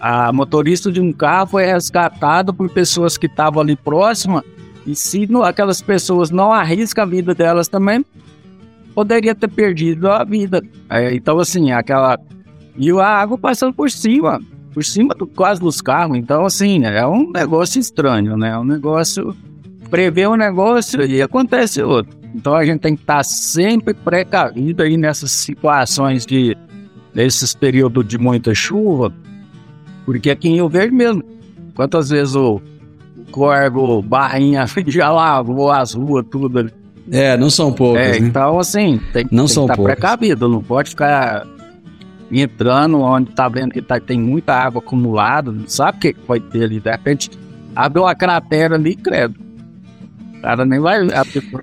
a 0.00 0.32
motorista 0.32 0.90
de 0.90 1.00
um 1.00 1.12
carro 1.12 1.48
foi 1.48 1.66
resgatada 1.66 2.52
por 2.52 2.70
pessoas 2.70 3.18
que 3.18 3.26
estavam 3.26 3.60
ali 3.60 3.76
próximas. 3.76 4.42
E 4.86 4.94
se 4.94 5.26
não, 5.26 5.42
aquelas 5.42 5.82
pessoas 5.82 6.30
não 6.30 6.52
arriscam 6.52 7.04
a 7.04 7.06
vida 7.06 7.34
delas 7.34 7.68
também, 7.68 8.04
poderia 8.94 9.34
ter 9.34 9.48
perdido 9.48 10.10
a 10.10 10.24
vida. 10.24 10.62
É, 10.88 11.14
então, 11.14 11.38
assim, 11.38 11.70
aquela. 11.70 12.18
E 12.76 12.90
a 12.90 13.06
água 13.06 13.36
passando 13.36 13.74
por 13.74 13.90
cima, 13.90 14.40
por 14.72 14.82
cima 14.82 15.14
do, 15.14 15.26
quase 15.26 15.60
dos 15.60 15.82
carros. 15.82 16.16
Então, 16.16 16.46
assim, 16.46 16.84
é 16.84 17.06
um 17.06 17.30
negócio 17.30 17.78
estranho, 17.78 18.36
né? 18.36 18.50
É 18.50 18.58
um 18.58 18.64
negócio. 18.64 19.36
Prever 19.90 20.28
um 20.28 20.36
negócio 20.36 21.04
e 21.04 21.20
acontece 21.20 21.82
outro. 21.82 22.16
Então 22.34 22.54
a 22.54 22.64
gente 22.64 22.80
tem 22.80 22.94
que 22.94 23.02
estar 23.02 23.24
sempre 23.24 23.92
precavido 23.92 24.84
aí 24.84 24.96
nessas 24.96 25.32
situações 25.32 26.24
de 26.24 26.56
nesses 27.12 27.54
períodos 27.54 28.06
de 28.06 28.16
muita 28.16 28.54
chuva, 28.54 29.12
porque 30.10 30.28
aqui 30.28 30.48
em 30.48 30.54
Rio 30.54 30.68
Verde 30.68 30.92
mesmo, 30.92 31.22
quantas 31.72 32.10
vezes 32.10 32.34
o, 32.34 32.60
Corvo, 33.30 34.02
Barrinha 34.02 34.66
já 34.88 35.08
lavou 35.08 35.70
as 35.70 35.94
ruas, 35.94 36.26
tudo 36.28 36.58
ali. 36.58 36.72
É, 37.12 37.36
não 37.36 37.48
são 37.48 37.72
poucas. 37.72 38.02
É, 38.02 38.20
né? 38.20 38.26
Então, 38.26 38.58
assim, 38.58 39.00
tem, 39.12 39.24
não 39.30 39.44
tem 39.44 39.54
são 39.54 39.66
que 39.66 39.72
estar 39.72 39.82
precavido, 39.82 40.48
não 40.48 40.62
pode 40.62 40.90
ficar 40.90 41.46
entrando 42.30 43.00
onde 43.00 43.30
tá 43.30 43.48
vendo 43.48 43.70
que 43.70 43.80
tá, 43.80 44.00
tem 44.00 44.20
muita 44.20 44.52
água 44.52 44.80
acumulada, 44.80 45.52
não 45.52 45.68
sabe 45.68 45.98
o 45.98 46.00
que 46.00 46.14
pode 46.14 46.44
ter 46.46 46.64
ali. 46.64 46.80
De 46.80 46.90
repente, 46.90 47.30
abre 47.74 48.00
uma 48.00 48.14
cratera 48.16 48.74
ali, 48.74 48.96
credo 48.96 49.49
cara 50.40 50.64
nem 50.64 50.80
vai. 50.80 50.98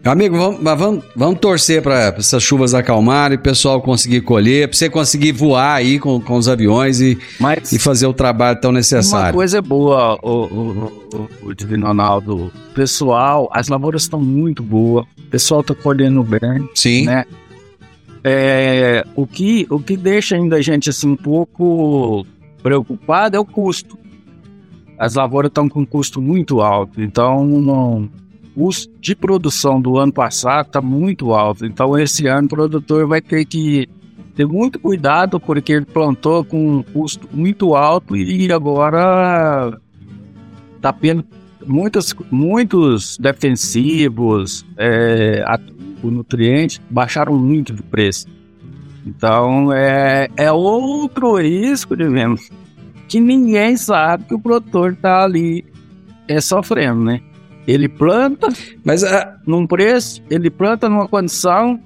Amigo, 0.04 0.38
vamos, 0.38 0.64
vamos, 0.64 1.04
vamos 1.16 1.40
torcer 1.40 1.82
para 1.82 2.16
essas 2.18 2.42
chuvas 2.44 2.74
acalmarem, 2.74 3.38
o 3.38 3.42
pessoal 3.42 3.82
conseguir 3.82 4.22
colher, 4.22 4.68
para 4.68 4.78
você 4.78 4.90
conseguir 4.90 5.32
voar 5.32 5.76
aí 5.76 6.00
com, 6.00 6.20
com 6.22 6.36
os 6.36 6.48
aviões 6.48 7.02
e, 7.02 7.18
Mas 7.40 7.72
e 7.72 7.80
fazer 7.80 8.08
o 8.08 8.14
trabalho 8.14 8.60
tão 8.60 8.72
necessário. 8.72 9.28
Uma 9.28 9.34
coisa 9.34 9.58
é 9.58 9.62
boa, 9.62 10.20
o, 10.22 10.30
o, 10.30 11.08
o, 11.14 11.48
o 11.50 11.54
Divino 11.54 11.88
Ronaldo. 11.88 12.52
Pessoal, 12.74 13.50
as 13.52 13.68
lavouras 13.68 14.04
estão 14.04 14.22
muito 14.22 14.62
boas, 14.62 15.06
o 15.18 15.30
pessoal 15.30 15.62
está 15.62 15.74
colhendo 15.74 16.24
bem. 16.24 16.70
Sim. 16.76 17.06
Né? 17.06 17.26
É, 18.24 19.06
o, 19.16 19.26
que, 19.26 19.66
o 19.70 19.80
que 19.80 19.96
deixa 19.96 20.36
ainda 20.36 20.58
a 20.58 20.62
gente 20.62 20.90
assim, 20.90 21.10
um 21.10 21.16
pouco 21.16 22.26
preocupado 22.62 23.38
é 23.38 23.40
o 23.40 23.46
custo. 23.46 23.98
As 25.00 25.16
lavouras 25.16 25.50
estão 25.50 25.70
com 25.70 25.82
um 25.82 25.86
custo 25.86 26.20
muito 26.20 26.60
alto, 26.60 27.02
então 27.02 27.46
não 27.46 28.10
custo 28.58 28.92
de 29.00 29.16
produção 29.16 29.80
do 29.80 30.00
ano 30.00 30.12
passado 30.12 30.66
está 30.66 30.82
muito 30.82 31.32
alto. 31.32 31.64
Então, 31.64 31.96
esse 31.96 32.26
ano 32.26 32.48
o 32.48 32.50
produtor 32.50 33.08
vai 33.08 33.22
ter 33.22 33.46
que 33.46 33.88
ter 34.36 34.48
muito 34.48 34.80
cuidado, 34.80 35.40
porque 35.40 35.74
ele 35.74 35.86
plantou 35.86 36.44
com 36.44 36.78
um 36.78 36.84
custo 36.84 37.30
muito 37.32 37.76
alto 37.76 38.16
e 38.16 38.52
agora 38.52 39.80
está 40.76 40.92
tendo 40.92 41.24
muitos, 41.68 42.16
muitos 42.32 43.18
defensivos, 43.20 44.66
é, 44.76 45.46
o 46.02 46.10
nutriente 46.10 46.82
baixaram 46.90 47.38
muito 47.38 47.74
de 47.74 47.84
preço. 47.84 48.28
Então, 49.06 49.72
é, 49.72 50.30
é 50.36 50.52
outro 50.52 51.40
risco, 51.40 51.96
digamos, 51.96 52.50
que 53.08 53.20
ninguém 53.20 53.78
sabe 53.78 54.26
que 54.26 54.34
o 54.34 54.40
produtor 54.40 54.94
está 54.94 55.24
ali 55.24 55.64
é, 56.28 56.42
sofrendo, 56.42 57.04
né? 57.04 57.22
Ele 57.68 57.90
planta, 57.90 58.48
mas 58.84 59.04
uh, 59.04 59.08
num 59.46 59.68
preço, 59.68 60.24
ele 60.30 60.50
planta 60.50 60.88
numa 60.88 61.08
condição 61.08 61.80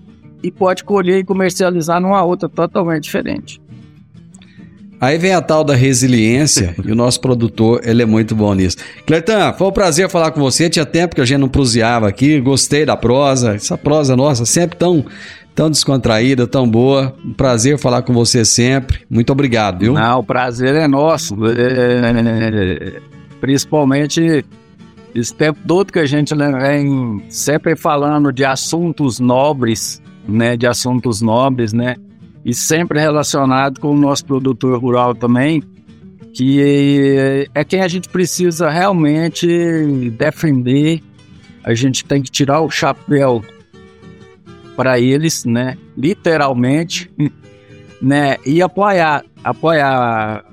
e 0.44 0.52
pode 0.52 0.84
colher 0.84 1.20
e 1.20 1.24
comercializar 1.24 2.00
numa 2.00 2.24
outra 2.24 2.48
totalmente 2.48 3.04
diferente. 3.04 3.60
Aí 5.02 5.18
vem 5.18 5.34
a 5.34 5.42
tal 5.42 5.64
da 5.64 5.74
resiliência 5.74 6.76
e 6.86 6.92
o 6.92 6.96
nosso 6.96 7.20
produtor, 7.20 7.82
ele 7.84 8.04
é 8.04 8.06
muito 8.06 8.36
bom 8.36 8.54
nisso. 8.54 8.78
Cleiton, 9.08 9.52
foi 9.58 9.68
um 9.68 9.72
prazer 9.72 10.08
falar 10.08 10.30
com 10.30 10.40
você. 10.40 10.70
Tinha 10.70 10.86
tempo 10.86 11.16
que 11.16 11.22
a 11.22 11.26
gente 11.26 11.40
não 11.40 11.50
proseava 11.50 12.08
aqui. 12.08 12.40
Gostei 12.40 12.86
da 12.86 12.96
prosa. 12.96 13.56
Essa 13.56 13.76
prosa 13.76 14.16
nossa 14.16 14.46
sempre 14.46 14.78
tão, 14.78 15.04
tão 15.56 15.72
descontraída, 15.72 16.46
tão 16.46 16.70
boa. 16.70 17.16
Um 17.26 17.34
prazer 17.34 17.80
falar 17.80 18.04
com 18.04 18.14
você 18.14 18.46
sempre. 18.46 19.00
Muito 19.10 19.32
obrigado, 19.32 19.80
viu? 19.80 19.94
Não, 19.94 20.20
o 20.20 20.24
prazer 20.24 20.76
é 20.76 20.88
nosso. 20.88 21.36
É, 21.48 21.50
é, 21.50 22.98
é, 22.98 23.02
principalmente 23.40 24.46
esse 25.14 25.34
tempo 25.34 25.60
todo 25.68 25.92
que 25.92 26.00
a 26.00 26.06
gente 26.06 26.34
né, 26.34 26.52
vem 26.52 27.24
sempre 27.30 27.76
falando 27.76 28.32
de 28.32 28.46
assuntos 28.46 29.20
nobres, 29.20 30.02
né, 30.28 30.56
de 30.56 30.66
assuntos 30.66 31.22
nobres, 31.22 31.74
né, 31.74 31.96
e 32.46 32.54
sempre 32.54 33.00
relacionado 33.00 33.80
com 33.80 33.92
o 33.92 33.98
nosso 33.98 34.26
produtor 34.26 34.80
rural 34.80 35.14
também, 35.14 35.62
que 36.34 37.46
é 37.54 37.64
quem 37.64 37.82
a 37.82 37.88
gente 37.88 38.08
precisa 38.08 38.70
realmente 38.70 39.48
defender. 40.18 41.02
A 41.64 41.74
gente 41.74 42.06
tem 42.06 42.22
que 42.22 42.32
tirar 42.32 42.62
o 42.62 42.70
chapéu 42.70 43.44
para 44.76 45.00
eles, 45.00 45.44
né, 45.46 45.78
literalmente, 45.98 47.12
né, 48.02 48.38
e 48.46 48.62
apoiar, 48.62 49.24
apoiar 49.44 50.46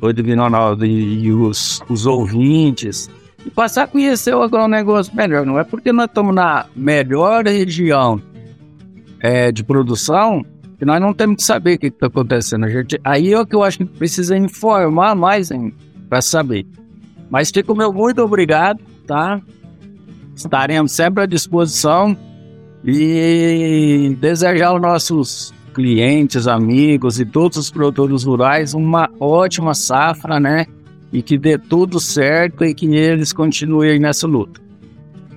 o 0.00 0.12
Divino 0.12 0.42
Ronaldo 0.42 0.86
e 0.86 1.32
os, 1.32 1.82
os 1.88 2.06
ouvintes, 2.06 3.10
e 3.44 3.50
passar 3.50 3.84
a 3.84 3.86
conhecer 3.86 4.34
o 4.34 4.42
agronegócio 4.42 5.14
melhor. 5.14 5.44
Não 5.44 5.58
é 5.58 5.64
porque 5.64 5.92
nós 5.92 6.06
estamos 6.06 6.34
na 6.34 6.66
melhor 6.74 7.46
região 7.46 8.20
é, 9.20 9.52
de 9.52 9.62
produção 9.62 10.44
que 10.78 10.84
nós 10.84 11.00
não 11.00 11.12
temos 11.12 11.36
que 11.36 11.42
saber 11.42 11.74
o 11.74 11.78
que 11.78 11.86
está 11.86 12.06
acontecendo. 12.06 12.64
A 12.64 12.68
gente, 12.68 13.00
aí 13.04 13.32
é 13.32 13.40
o 13.40 13.46
que 13.46 13.54
eu 13.54 13.62
acho 13.62 13.78
que 13.78 13.84
precisa 13.84 14.36
informar 14.36 15.14
mais 15.14 15.50
para 16.08 16.20
saber. 16.20 16.66
Mas 17.30 17.50
fico 17.50 17.74
meu 17.74 17.92
muito 17.92 18.20
obrigado, 18.22 18.80
tá? 19.06 19.40
Estaremos 20.34 20.92
sempre 20.92 21.22
à 21.22 21.26
disposição 21.26 22.16
e 22.84 24.16
desejar 24.20 24.68
aos 24.68 24.80
nossos 24.80 25.54
clientes, 25.72 26.46
amigos 26.46 27.18
e 27.18 27.24
todos 27.24 27.56
os 27.56 27.70
produtores 27.70 28.24
rurais 28.24 28.74
uma 28.74 29.10
ótima 29.18 29.74
safra, 29.74 30.38
né? 30.38 30.66
E 31.14 31.22
que 31.22 31.38
dê 31.38 31.56
tudo 31.56 32.00
certo 32.00 32.64
e 32.64 32.74
que 32.74 32.86
eles 32.86 33.32
continuem 33.32 34.00
nessa 34.00 34.26
luta. 34.26 34.60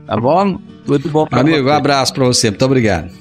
Tá 0.08 0.18
bom? 0.18 0.60
Tudo 0.84 1.08
bom 1.08 1.28
pra 1.28 1.42
Amigo, 1.42 1.64
você. 1.64 1.70
um 1.70 1.74
abraço 1.74 2.14
para 2.14 2.26
você. 2.26 2.50
Muito 2.50 2.66
obrigado. 2.66 3.12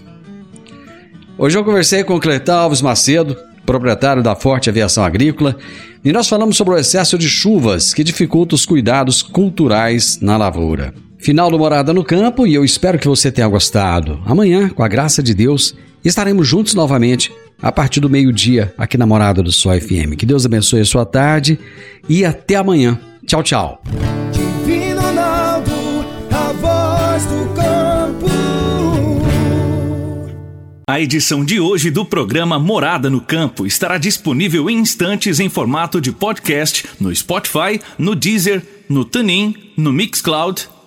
Hoje 1.36 1.58
eu 1.58 1.62
conversei 1.62 2.02
com 2.02 2.14
o 2.14 2.20
Cleiton 2.20 2.52
Alves 2.52 2.80
Macedo, 2.80 3.36
proprietário 3.66 4.22
da 4.22 4.34
Forte 4.34 4.70
Aviação 4.70 5.04
Agrícola, 5.04 5.54
e 6.02 6.10
nós 6.12 6.28
falamos 6.28 6.56
sobre 6.56 6.72
o 6.72 6.78
excesso 6.78 7.18
de 7.18 7.28
chuvas 7.28 7.92
que 7.92 8.02
dificulta 8.02 8.54
os 8.54 8.64
cuidados 8.64 9.20
culturais 9.22 10.18
na 10.22 10.38
lavoura. 10.38 10.94
Final 11.18 11.50
do 11.50 11.58
Morada 11.58 11.92
no 11.92 12.04
Campo 12.04 12.46
e 12.46 12.54
eu 12.54 12.64
espero 12.64 12.98
que 12.98 13.08
você 13.08 13.30
tenha 13.30 13.48
gostado. 13.48 14.18
Amanhã, 14.24 14.70
com 14.70 14.82
a 14.82 14.88
graça 14.88 15.22
de 15.22 15.34
Deus, 15.34 15.74
estaremos 16.02 16.48
juntos 16.48 16.72
novamente 16.74 17.30
a 17.60 17.72
partir 17.72 18.00
do 18.00 18.10
meio-dia 18.10 18.74
aqui 18.76 18.96
na 18.96 19.06
Morada 19.06 19.42
do 19.42 19.52
Sol 19.52 19.78
FM. 19.78 20.16
Que 20.16 20.26
Deus 20.26 20.44
abençoe 20.44 20.80
a 20.80 20.84
sua 20.84 21.04
tarde 21.04 21.58
e 22.08 22.24
até 22.24 22.56
amanhã. 22.56 22.98
Tchau, 23.26 23.42
tchau. 23.42 23.82
A 30.88 31.00
edição 31.00 31.44
de 31.44 31.58
hoje 31.58 31.90
do 31.90 32.06
programa 32.06 32.58
Morada 32.58 33.10
no 33.10 33.20
Campo 33.20 33.66
estará 33.66 33.98
disponível 33.98 34.70
em 34.70 34.78
instantes 34.78 35.40
em 35.40 35.48
formato 35.48 36.00
de 36.00 36.12
podcast 36.12 36.86
no 37.00 37.14
Spotify, 37.14 37.80
no 37.98 38.14
Deezer, 38.14 38.62
no 38.88 39.04
TuneIn, 39.04 39.72
no 39.76 39.92
Mixcloud, 39.92 40.68